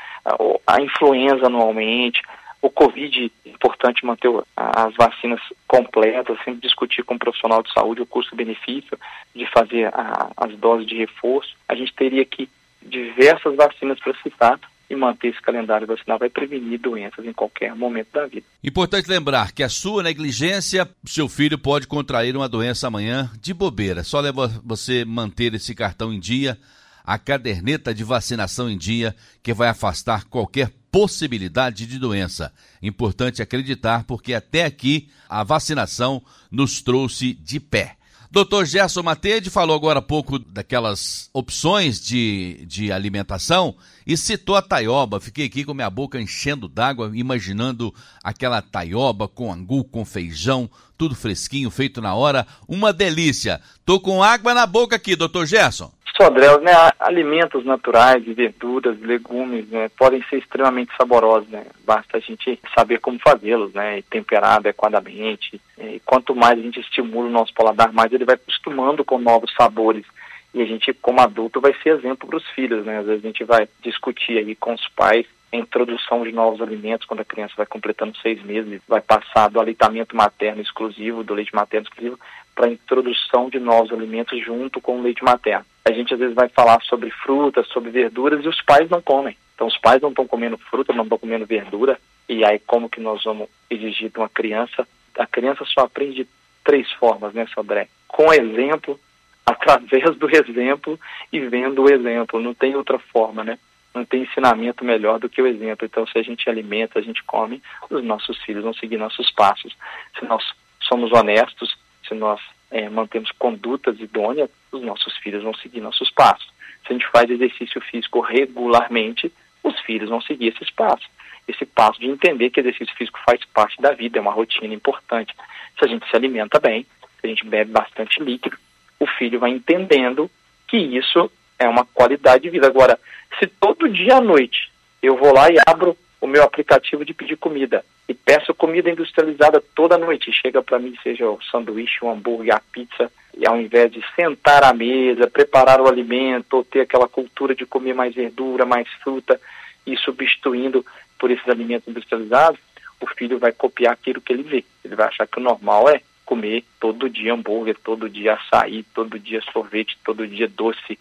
a, 0.67 0.81
influenza 0.81 1.47
anualmente, 1.47 2.21
o 2.61 2.69
Covid, 2.69 3.31
é 3.45 3.49
importante 3.49 4.05
manter 4.05 4.29
as 4.55 4.93
vacinas 4.95 5.39
completas, 5.67 6.37
sempre 6.43 6.61
discutir 6.61 7.03
com 7.03 7.15
o 7.15 7.19
profissional 7.19 7.63
de 7.63 7.71
saúde 7.71 8.01
o 8.01 8.05
custo-benefício 8.05 8.97
de 9.33 9.45
fazer 9.49 9.87
a, 9.93 10.29
as 10.35 10.55
doses 10.57 10.85
de 10.85 10.97
reforço. 10.97 11.55
A 11.67 11.75
gente 11.75 11.93
teria 11.93 12.21
aqui 12.21 12.49
diversas 12.81 13.55
vacinas 13.55 13.99
para 13.99 14.13
citar 14.21 14.59
e 14.89 14.95
manter 14.95 15.29
esse 15.29 15.41
calendário 15.41 15.85
vacinal 15.85 16.17
vai 16.17 16.29
prevenir 16.29 16.79
doenças 16.79 17.23
em 17.23 17.31
qualquer 17.31 17.75
momento 17.75 18.11
da 18.11 18.25
vida. 18.25 18.45
Importante 18.63 19.07
lembrar 19.07 19.51
que 19.51 19.61
a 19.61 19.69
sua 19.69 20.01
negligência, 20.01 20.89
seu 21.05 21.29
filho 21.29 21.59
pode 21.59 21.87
contrair 21.87 22.35
uma 22.35 22.49
doença 22.49 22.87
amanhã 22.87 23.29
de 23.39 23.53
bobeira. 23.53 24.03
Só 24.03 24.19
leva 24.19 24.47
você 24.65 25.05
manter 25.05 25.53
esse 25.53 25.75
cartão 25.75 26.11
em 26.11 26.19
dia, 26.19 26.57
a 27.03 27.17
caderneta 27.17 27.93
de 27.93 28.03
vacinação 28.03 28.69
em 28.69 28.77
dia, 28.77 29.15
que 29.41 29.53
vai 29.53 29.69
afastar 29.69 30.25
qualquer 30.25 30.71
possibilidade 30.91 31.85
de 31.85 31.99
doença. 31.99 32.51
Importante 32.81 33.41
acreditar, 33.41 34.03
porque 34.03 34.33
até 34.33 34.65
aqui 34.65 35.09
a 35.27 35.43
vacinação 35.43 36.21
nos 36.51 36.81
trouxe 36.81 37.33
de 37.33 37.59
pé. 37.59 37.97
Doutor 38.31 38.63
Gerson 38.63 39.01
Matede 39.01 39.49
falou 39.49 39.75
agora 39.75 39.97
há 39.97 40.03
pouco 40.03 40.37
daquelas 40.37 41.31
opções 41.33 41.99
de, 41.99 42.63
de 42.67 42.91
alimentação 42.91 43.75
e 44.05 44.15
citou 44.15 44.55
a 44.55 44.61
taioba. 44.61 45.19
Fiquei 45.19 45.47
aqui 45.47 45.63
com 45.63 45.73
minha 45.73 45.89
boca 45.89 46.21
enchendo 46.21 46.67
d'água, 46.67 47.09
imaginando 47.15 47.91
aquela 48.23 48.61
taioba 48.61 49.27
com 49.27 49.51
angu, 49.51 49.83
com 49.83 50.05
feijão, 50.05 50.69
tudo 50.95 51.15
fresquinho, 51.15 51.71
feito 51.71 52.01
na 52.01 52.13
hora. 52.13 52.45
Uma 52.67 52.93
delícia. 52.93 53.59
Tô 53.83 53.99
com 53.99 54.21
água 54.21 54.53
na 54.53 54.67
boca 54.67 54.95
aqui, 54.95 55.15
doutor 55.15 55.47
Gerson. 55.47 55.91
Sodrel, 56.21 56.59
né, 56.59 56.73
alimentos 56.99 57.63
naturais, 57.63 58.21
verduras, 58.25 58.99
legumes, 58.99 59.69
né, 59.69 59.89
podem 59.97 60.21
ser 60.29 60.39
extremamente 60.39 60.91
saborosos, 60.97 61.47
né, 61.47 61.65
basta 61.85 62.17
a 62.17 62.19
gente 62.19 62.59
saber 62.77 62.99
como 62.99 63.17
fazê-los, 63.19 63.73
né, 63.73 63.99
e 63.99 64.01
temperar 64.01 64.57
adequadamente, 64.57 65.61
e 65.77 66.01
quanto 66.05 66.35
mais 66.35 66.59
a 66.59 66.61
gente 66.61 66.81
estimula 66.81 67.29
o 67.29 67.31
nosso 67.31 67.53
paladar, 67.53 67.93
mais 67.93 68.11
ele 68.11 68.25
vai 68.25 68.35
acostumando 68.35 69.05
com 69.05 69.17
novos 69.17 69.53
sabores, 69.53 70.05
e 70.53 70.61
a 70.61 70.65
gente, 70.65 70.91
como 70.91 71.21
adulto, 71.21 71.61
vai 71.61 71.73
ser 71.81 71.97
exemplo 71.97 72.27
para 72.27 72.35
os 72.35 72.47
filhos, 72.49 72.85
né, 72.85 72.97
às 72.97 73.05
vezes 73.05 73.23
a 73.23 73.27
gente 73.27 73.45
vai 73.45 73.69
discutir 73.81 74.39
aí 74.39 74.55
com 74.55 74.73
os 74.73 74.89
pais 74.89 75.25
a 75.51 75.57
introdução 75.57 76.23
de 76.23 76.31
novos 76.31 76.61
alimentos 76.61 77.07
quando 77.07 77.21
a 77.21 77.25
criança 77.25 77.53
vai 77.57 77.65
completando 77.65 78.15
seis 78.17 78.43
meses, 78.43 78.81
vai 78.87 79.01
passar 79.01 79.49
do 79.49 79.59
aleitamento 79.59 80.15
materno 80.15 80.61
exclusivo, 80.61 81.23
do 81.23 81.33
leite 81.33 81.55
materno 81.55 81.87
exclusivo, 81.87 82.19
para 82.59 82.67
a 82.67 82.71
introdução 82.73 83.49
de 83.49 83.57
novos 83.57 83.89
alimentos 83.89 84.43
junto 84.43 84.81
com 84.81 84.99
o 84.99 85.01
leite 85.01 85.23
materno. 85.23 85.65
A 85.85 85.93
gente 85.93 86.13
às 86.13 86.19
vezes 86.19 86.35
vai 86.35 86.49
falar 86.49 86.81
sobre 86.81 87.09
frutas, 87.09 87.65
sobre 87.69 87.89
verduras 87.89 88.43
e 88.43 88.49
os 88.49 88.61
pais 88.63 88.89
não 88.89 89.01
comem. 89.01 89.37
Então 89.55 89.65
os 89.65 89.77
pais 89.77 90.01
não 90.01 90.09
estão 90.09 90.27
comendo 90.27 90.57
fruta, 90.57 90.91
não 90.91 91.05
estão 91.05 91.17
comendo 91.17 91.45
verdura. 91.45 91.97
E 92.27 92.43
aí 92.43 92.59
como 92.59 92.89
que 92.89 92.99
nós 92.99 93.23
vamos 93.23 93.47
exigir 93.69 94.11
de 94.11 94.17
uma 94.19 94.27
criança? 94.27 94.85
A 95.17 95.25
criança 95.25 95.63
só 95.63 95.85
aprende 95.85 96.25
de 96.25 96.27
três 96.61 96.91
formas, 96.91 97.33
né, 97.33 97.47
Sodré? 97.55 97.87
Com 98.09 98.33
exemplo, 98.33 98.99
através 99.45 100.17
do 100.17 100.29
exemplo 100.29 100.99
e 101.31 101.39
vendo 101.39 101.83
o 101.83 101.89
exemplo. 101.89 102.41
Não 102.41 102.53
tem 102.53 102.75
outra 102.75 102.99
forma, 102.99 103.41
né? 103.41 103.57
Não 103.95 104.03
tem 104.03 104.23
ensinamento 104.23 104.83
melhor 104.83 105.17
do 105.17 105.29
que 105.29 105.41
o 105.41 105.47
exemplo. 105.47 105.85
Então, 105.85 106.05
se 106.05 106.19
a 106.19 106.21
gente 106.21 106.49
alimenta, 106.49 106.99
a 106.99 107.01
gente 107.01 107.23
come, 107.23 107.63
os 107.89 108.03
nossos 108.03 108.37
filhos 108.43 108.65
vão 108.65 108.73
seguir 108.73 108.97
nossos 108.97 109.31
passos. 109.31 109.73
Se 110.19 110.25
nós 110.25 110.43
somos 110.81 111.13
honestos, 111.13 111.78
se 112.09 112.15
nós 112.15 112.41
é, 112.71 112.89
mantemos 112.89 113.31
condutas 113.31 113.99
idôneas, 113.99 114.49
os 114.71 114.81
nossos 114.81 115.15
filhos 115.17 115.43
vão 115.43 115.53
seguir 115.53 115.79
nossos 115.79 116.11
passos. 116.11 116.51
Se 116.85 116.89
a 116.89 116.93
gente 116.93 117.07
faz 117.07 117.29
exercício 117.29 117.79
físico 117.81 118.19
regularmente, 118.19 119.31
os 119.63 119.79
filhos 119.81 120.09
vão 120.09 120.19
seguir 120.21 120.47
esses 120.47 120.69
passos. 120.71 121.07
Esse 121.47 121.65
passo 121.65 121.99
de 121.99 122.07
entender 122.07 122.49
que 122.49 122.59
exercício 122.59 122.95
físico 122.95 123.19
faz 123.25 123.43
parte 123.53 123.81
da 123.81 123.91
vida, 123.91 124.17
é 124.17 124.21
uma 124.21 124.31
rotina 124.31 124.73
importante. 124.73 125.33
Se 125.77 125.85
a 125.85 125.87
gente 125.87 126.09
se 126.09 126.15
alimenta 126.15 126.59
bem, 126.59 126.85
se 127.19 127.25
a 127.25 127.27
gente 127.27 127.45
bebe 127.45 127.71
bastante 127.71 128.21
líquido, 128.21 128.57
o 128.99 129.05
filho 129.05 129.39
vai 129.39 129.51
entendendo 129.51 130.29
que 130.67 130.77
isso 130.77 131.31
é 131.57 131.67
uma 131.67 131.85
qualidade 131.85 132.43
de 132.43 132.49
vida. 132.49 132.67
Agora, 132.67 132.99
se 133.39 133.47
todo 133.47 133.89
dia 133.89 134.17
à 134.17 134.21
noite 134.21 134.71
eu 135.01 135.15
vou 135.15 135.33
lá 135.33 135.49
e 135.49 135.55
abro 135.65 135.97
meu 136.29 136.43
aplicativo 136.43 137.03
de 137.03 137.13
pedir 137.13 137.37
comida 137.37 137.83
e 138.07 138.13
peço 138.13 138.53
comida 138.53 138.89
industrializada 138.89 139.61
toda 139.75 139.97
noite. 139.97 140.31
Chega 140.31 140.61
para 140.61 140.79
mim, 140.79 140.95
seja 141.03 141.29
o 141.29 141.41
sanduíche, 141.43 142.03
o 142.03 142.09
hambúrguer, 142.09 142.55
a 142.55 142.61
pizza, 142.71 143.11
e 143.37 143.47
ao 143.47 143.59
invés 143.59 143.91
de 143.91 144.03
sentar 144.15 144.63
à 144.63 144.73
mesa, 144.73 145.29
preparar 145.29 145.81
o 145.81 145.87
alimento, 145.87 146.53
ou 146.55 146.63
ter 146.63 146.81
aquela 146.81 147.07
cultura 147.07 147.53
de 147.53 147.65
comer 147.65 147.93
mais 147.93 148.15
verdura, 148.15 148.65
mais 148.65 148.87
fruta, 149.03 149.39
e 149.85 149.97
substituindo 149.97 150.85
por 151.17 151.31
esses 151.31 151.47
alimentos 151.47 151.87
industrializados, 151.87 152.59
o 153.01 153.07
filho 153.07 153.39
vai 153.39 153.51
copiar 153.51 153.93
aquilo 153.93 154.21
que 154.21 154.33
ele 154.33 154.43
vê. 154.43 154.63
Ele 154.83 154.95
vai 154.95 155.07
achar 155.07 155.27
que 155.27 155.39
o 155.39 155.43
normal 155.43 155.89
é 155.89 156.01
comer 156.25 156.63
todo 156.79 157.09
dia 157.09 157.33
hambúrguer, 157.33 157.75
todo 157.83 158.09
dia 158.09 158.33
açaí, 158.33 158.83
todo 158.93 159.17
dia 159.17 159.41
sorvete, 159.51 159.97
todo 160.03 160.27
dia 160.27 160.47
doce, 160.47 160.99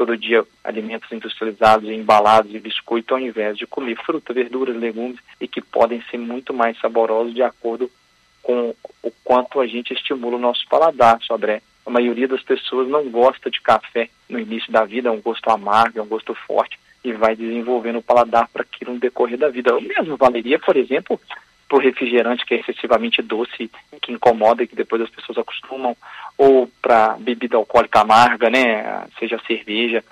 todo 0.00 0.16
dia 0.16 0.42
alimentos 0.64 1.12
industrializados, 1.12 1.90
embalados 1.90 2.54
e 2.54 2.58
biscoito, 2.58 3.12
ao 3.12 3.20
invés 3.20 3.58
de 3.58 3.66
comer 3.66 3.98
fruta, 4.02 4.32
verduras, 4.32 4.74
legumes 4.74 5.18
e 5.38 5.46
que 5.46 5.60
podem 5.60 6.02
ser 6.10 6.16
muito 6.16 6.54
mais 6.54 6.80
saborosos 6.80 7.34
de 7.34 7.42
acordo 7.42 7.90
com 8.42 8.74
o 9.02 9.10
quanto 9.22 9.60
a 9.60 9.66
gente 9.66 9.92
estimula 9.92 10.36
o 10.36 10.40
nosso 10.40 10.66
paladar, 10.70 11.20
Sodré. 11.20 11.60
A 11.84 11.90
maioria 11.90 12.26
das 12.26 12.42
pessoas 12.42 12.88
não 12.88 13.10
gosta 13.10 13.50
de 13.50 13.60
café 13.60 14.08
no 14.26 14.38
início 14.38 14.72
da 14.72 14.86
vida, 14.86 15.10
é 15.10 15.12
um 15.12 15.20
gosto 15.20 15.50
amargo, 15.50 15.98
é 15.98 16.02
um 16.02 16.08
gosto 16.08 16.34
forte 16.34 16.80
e 17.04 17.12
vai 17.12 17.36
desenvolvendo 17.36 17.98
o 17.98 18.02
paladar 18.02 18.48
para 18.48 18.62
aquilo 18.62 18.94
no 18.94 18.98
decorrer 19.00 19.36
da 19.36 19.50
vida. 19.50 19.76
O 19.76 19.82
mesmo 19.82 20.16
valeria, 20.16 20.58
por 20.58 20.78
exemplo, 20.78 21.20
para 21.70 21.78
o 21.78 21.80
refrigerante 21.80 22.44
que 22.44 22.54
é 22.54 22.58
excessivamente 22.58 23.22
doce 23.22 23.70
que 24.02 24.10
incomoda 24.10 24.64
e 24.64 24.66
que 24.66 24.74
depois 24.74 25.00
as 25.00 25.08
pessoas 25.08 25.38
acostumam, 25.38 25.96
ou 26.36 26.68
para 26.82 27.16
bebida 27.20 27.56
alcoólica 27.56 28.00
amarga, 28.00 28.50
né, 28.50 29.06
seja 29.20 29.40
cerveja 29.46 30.02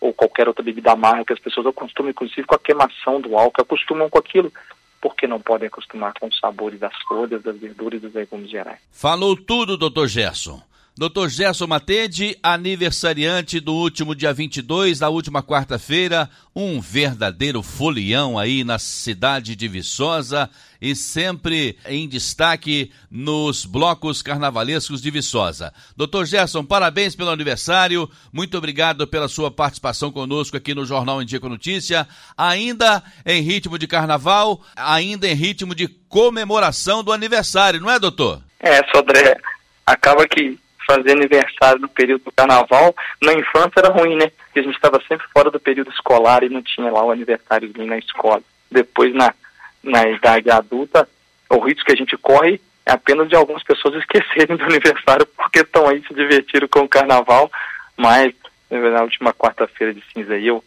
ou 0.00 0.12
qualquer 0.12 0.48
outra 0.48 0.64
bebida 0.64 0.90
amarga 0.90 1.24
que 1.24 1.32
as 1.32 1.38
pessoas 1.38 1.68
acostumam, 1.68 2.10
inclusive 2.10 2.42
com 2.42 2.56
a 2.56 2.58
queimação 2.58 3.20
do 3.20 3.38
álcool, 3.38 3.62
acostumam 3.62 4.10
com 4.10 4.18
aquilo, 4.18 4.52
porque 5.00 5.26
não 5.26 5.40
podem 5.40 5.68
acostumar 5.68 6.12
com 6.18 6.26
os 6.26 6.38
sabores 6.38 6.80
das 6.80 6.94
folhas, 7.06 7.42
das 7.42 7.56
verduras 7.56 8.00
e 8.02 8.06
dos 8.06 8.14
legumes 8.14 8.50
gerais. 8.50 8.80
Falou 8.90 9.36
tudo, 9.36 9.78
doutor 9.78 10.08
Gerson. 10.08 10.60
Dr. 10.96 11.26
Gerson 11.26 11.66
Matede, 11.66 12.38
aniversariante 12.40 13.58
do 13.58 13.74
último 13.74 14.14
dia 14.14 14.32
22, 14.32 15.00
da 15.00 15.08
última 15.08 15.42
quarta-feira, 15.42 16.30
um 16.54 16.80
verdadeiro 16.80 17.64
folião 17.64 18.38
aí 18.38 18.62
na 18.62 18.78
cidade 18.78 19.56
de 19.56 19.66
Viçosa 19.66 20.48
e 20.80 20.94
sempre 20.94 21.76
em 21.84 22.08
destaque 22.08 22.92
nos 23.10 23.64
blocos 23.64 24.22
carnavalescos 24.22 25.02
de 25.02 25.10
Viçosa. 25.10 25.74
Dr. 25.96 26.26
Gerson, 26.26 26.64
parabéns 26.64 27.16
pelo 27.16 27.30
aniversário, 27.30 28.08
muito 28.32 28.56
obrigado 28.56 29.04
pela 29.04 29.26
sua 29.26 29.50
participação 29.50 30.12
conosco 30.12 30.56
aqui 30.56 30.76
no 30.76 30.86
Jornal 30.86 31.18
com 31.40 31.48
Notícia, 31.48 32.06
ainda 32.36 33.02
em 33.26 33.42
ritmo 33.42 33.80
de 33.80 33.88
carnaval, 33.88 34.62
ainda 34.76 35.26
em 35.26 35.34
ritmo 35.34 35.74
de 35.74 35.88
comemoração 35.88 37.02
do 37.02 37.10
aniversário, 37.10 37.80
não 37.80 37.90
é, 37.90 37.98
doutor? 37.98 38.40
É, 38.60 38.80
Sodré, 38.92 39.36
acaba 39.84 40.28
que 40.28 40.56
fazer 40.86 41.12
aniversário 41.12 41.80
no 41.80 41.88
período 41.88 42.24
do 42.24 42.32
carnaval, 42.32 42.94
na 43.22 43.32
infância 43.32 43.78
era 43.78 43.92
ruim, 43.92 44.16
né? 44.16 44.30
Porque 44.44 44.60
a 44.60 44.62
gente 44.62 44.74
estava 44.74 45.00
sempre 45.08 45.26
fora 45.32 45.50
do 45.50 45.60
período 45.60 45.90
escolar 45.90 46.42
e 46.42 46.48
não 46.48 46.62
tinha 46.62 46.90
lá 46.90 47.04
o 47.04 47.10
aniversário 47.10 47.72
na 47.76 47.98
escola. 47.98 48.42
Depois, 48.70 49.14
na, 49.14 49.34
na 49.82 50.08
idade 50.08 50.50
adulta, 50.50 51.08
o 51.50 51.58
risco 51.58 51.84
que 51.84 51.92
a 51.92 51.96
gente 51.96 52.16
corre 52.16 52.60
é 52.86 52.92
apenas 52.92 53.28
de 53.28 53.36
algumas 53.36 53.62
pessoas 53.62 53.94
esquecerem 54.00 54.56
do 54.56 54.64
aniversário 54.64 55.26
porque 55.26 55.60
estão 55.60 55.88
aí 55.88 56.02
se 56.06 56.14
divertindo 56.14 56.68
com 56.68 56.80
o 56.80 56.88
carnaval, 56.88 57.50
mas 57.96 58.34
na 58.70 59.02
última 59.02 59.32
quarta-feira 59.32 59.94
de 59.94 60.02
cinza 60.12 60.34
aí 60.34 60.46
eu 60.46 60.62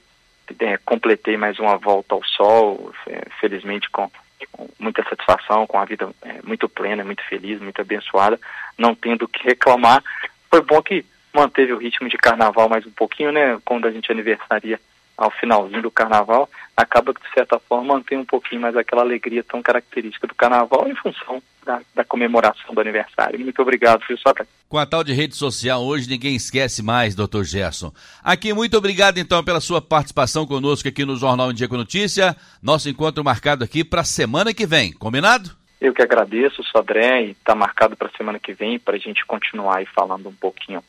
é, 0.60 0.78
completei 0.86 1.36
mais 1.36 1.60
uma 1.60 1.78
volta 1.78 2.16
ao 2.16 2.24
sol, 2.24 2.94
é, 3.08 3.22
felizmente 3.40 3.90
com 3.90 4.10
com 4.46 4.70
muita 4.78 5.04
satisfação, 5.04 5.66
com 5.66 5.80
a 5.80 5.86
vida 5.86 6.10
é, 6.22 6.40
muito 6.44 6.70
plena, 6.70 7.04
muito 7.04 7.24
feliz, 7.24 7.60
muito 7.60 7.82
abençoada, 7.82 8.40
não 8.78 8.94
tendo 8.94 9.26
o 9.26 9.28
que 9.28 9.44
reclamar. 9.44 10.04
Foi 10.50 10.62
bom 10.62 10.82
que 10.82 11.06
manteve 11.34 11.74
o 11.74 11.78
ritmo 11.78 12.08
de 12.10 12.18
carnaval 12.18 12.70
mais 12.70 12.86
um 12.86 12.92
pouquinho, 12.92 13.32
né? 13.32 13.60
Quando 13.66 13.88
a 13.88 13.92
gente 13.92 14.12
aniversaria 14.12 14.80
ao 15.18 15.32
finalzinho 15.32 15.82
do 15.82 15.92
carnaval, 15.92 16.50
acaba 16.78 17.12
que 17.12 17.22
de 17.22 17.34
certa 17.34 17.58
forma 17.58 17.96
mantém 17.96 18.20
um 18.20 18.26
pouquinho 18.26 18.62
mais 18.62 18.78
aquela 18.78 19.02
alegria 19.02 19.44
tão 19.44 19.64
característica 19.64 20.28
do 20.28 20.36
carnaval 20.36 20.88
em 20.88 20.96
função 20.96 21.42
da, 21.66 21.82
da 21.96 22.06
comemoração 22.06 22.74
do 22.74 22.80
aniversário. 22.80 23.40
Muito 23.40 23.60
obrigado, 23.60 24.06
Fio 24.06 24.18
Sócrates. 24.20 24.54
Com 24.70 24.78
a 24.78 24.86
tal 24.86 25.04
de 25.04 25.12
rede 25.12 25.36
social 25.36 25.84
hoje, 25.84 26.08
ninguém 26.08 26.36
esquece 26.36 26.84
mais, 26.84 27.16
doutor 27.16 27.44
Gerson. 27.44 27.92
Aqui, 28.24 28.54
muito 28.54 28.78
obrigado 28.78 29.18
então 29.18 29.44
pela 29.44 29.60
sua 29.60 29.82
participação 29.82 30.46
conosco 30.46 30.88
aqui 30.88 31.04
no 31.04 31.18
Jornal 31.18 31.52
em 31.52 31.56
Dia 31.56 31.68
com 31.68 31.76
Notícia. 31.76 32.38
Nosso 32.62 32.88
encontro 32.88 33.24
marcado 33.24 33.64
aqui 33.64 33.84
para 33.84 34.02
a 34.02 34.06
semana 34.06 34.54
que 34.54 34.68
vem, 34.68 34.94
combinado? 34.94 35.50
Eu 35.82 35.94
que 35.94 36.02
agradeço, 36.02 36.64
Sodré, 36.64 37.24
e 37.24 37.32
está 37.32 37.56
marcado 37.56 37.96
para 37.96 38.08
a 38.08 38.18
semana 38.18 38.40
que 38.40 38.54
vem 38.54 38.78
para 38.78 38.96
a 38.96 39.00
gente 39.00 39.26
continuar 39.26 39.78
aí 39.78 39.86
falando 39.86 40.30
um 40.30 40.34
pouquinho 40.34 40.84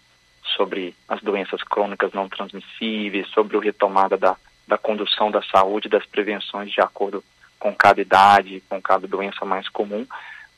sobre 0.57 0.95
as 1.09 1.21
doenças 1.23 1.63
crônicas 1.63 2.13
não 2.13 2.29
transmissíveis, 2.29 3.29
sobre 3.29 3.57
o 3.57 3.61
retomada 3.61 4.17
da, 4.17 4.37
da 4.69 4.79
condução 4.79 5.31
da 5.31 5.43
saúde, 5.43 5.89
das 5.89 6.07
prevenções 6.07 6.71
de 6.71 6.81
acordo 6.81 7.25
com 7.59 7.75
cada 7.75 8.01
idade, 8.01 8.63
com 8.69 8.81
cada 8.81 9.09
doença 9.09 9.45
mais 9.45 9.69
comum, 9.69 10.07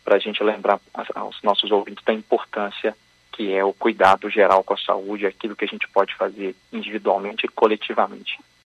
para 0.05 0.17
a 0.17 0.19
gente 0.19 0.43
lembrar 0.43 0.79
aos 1.15 1.41
nossos 1.43 1.71
ouvintes 1.71 2.05
da 2.05 2.13
importância 2.13 2.95
que 3.33 3.55
é 3.55 3.65
o 3.65 3.73
cuidado 3.73 4.29
geral 4.29 4.63
com 4.63 4.75
a 4.75 4.77
saúde, 4.77 5.25
aquilo 5.25 5.57
que 5.57 5.65
a 5.65 5.69
gente 5.69 5.89
pode 5.89 6.15
fazer 6.15 6.55
individualmente 6.71 7.47
e 7.47 7.49
coletivamente. 7.49 8.39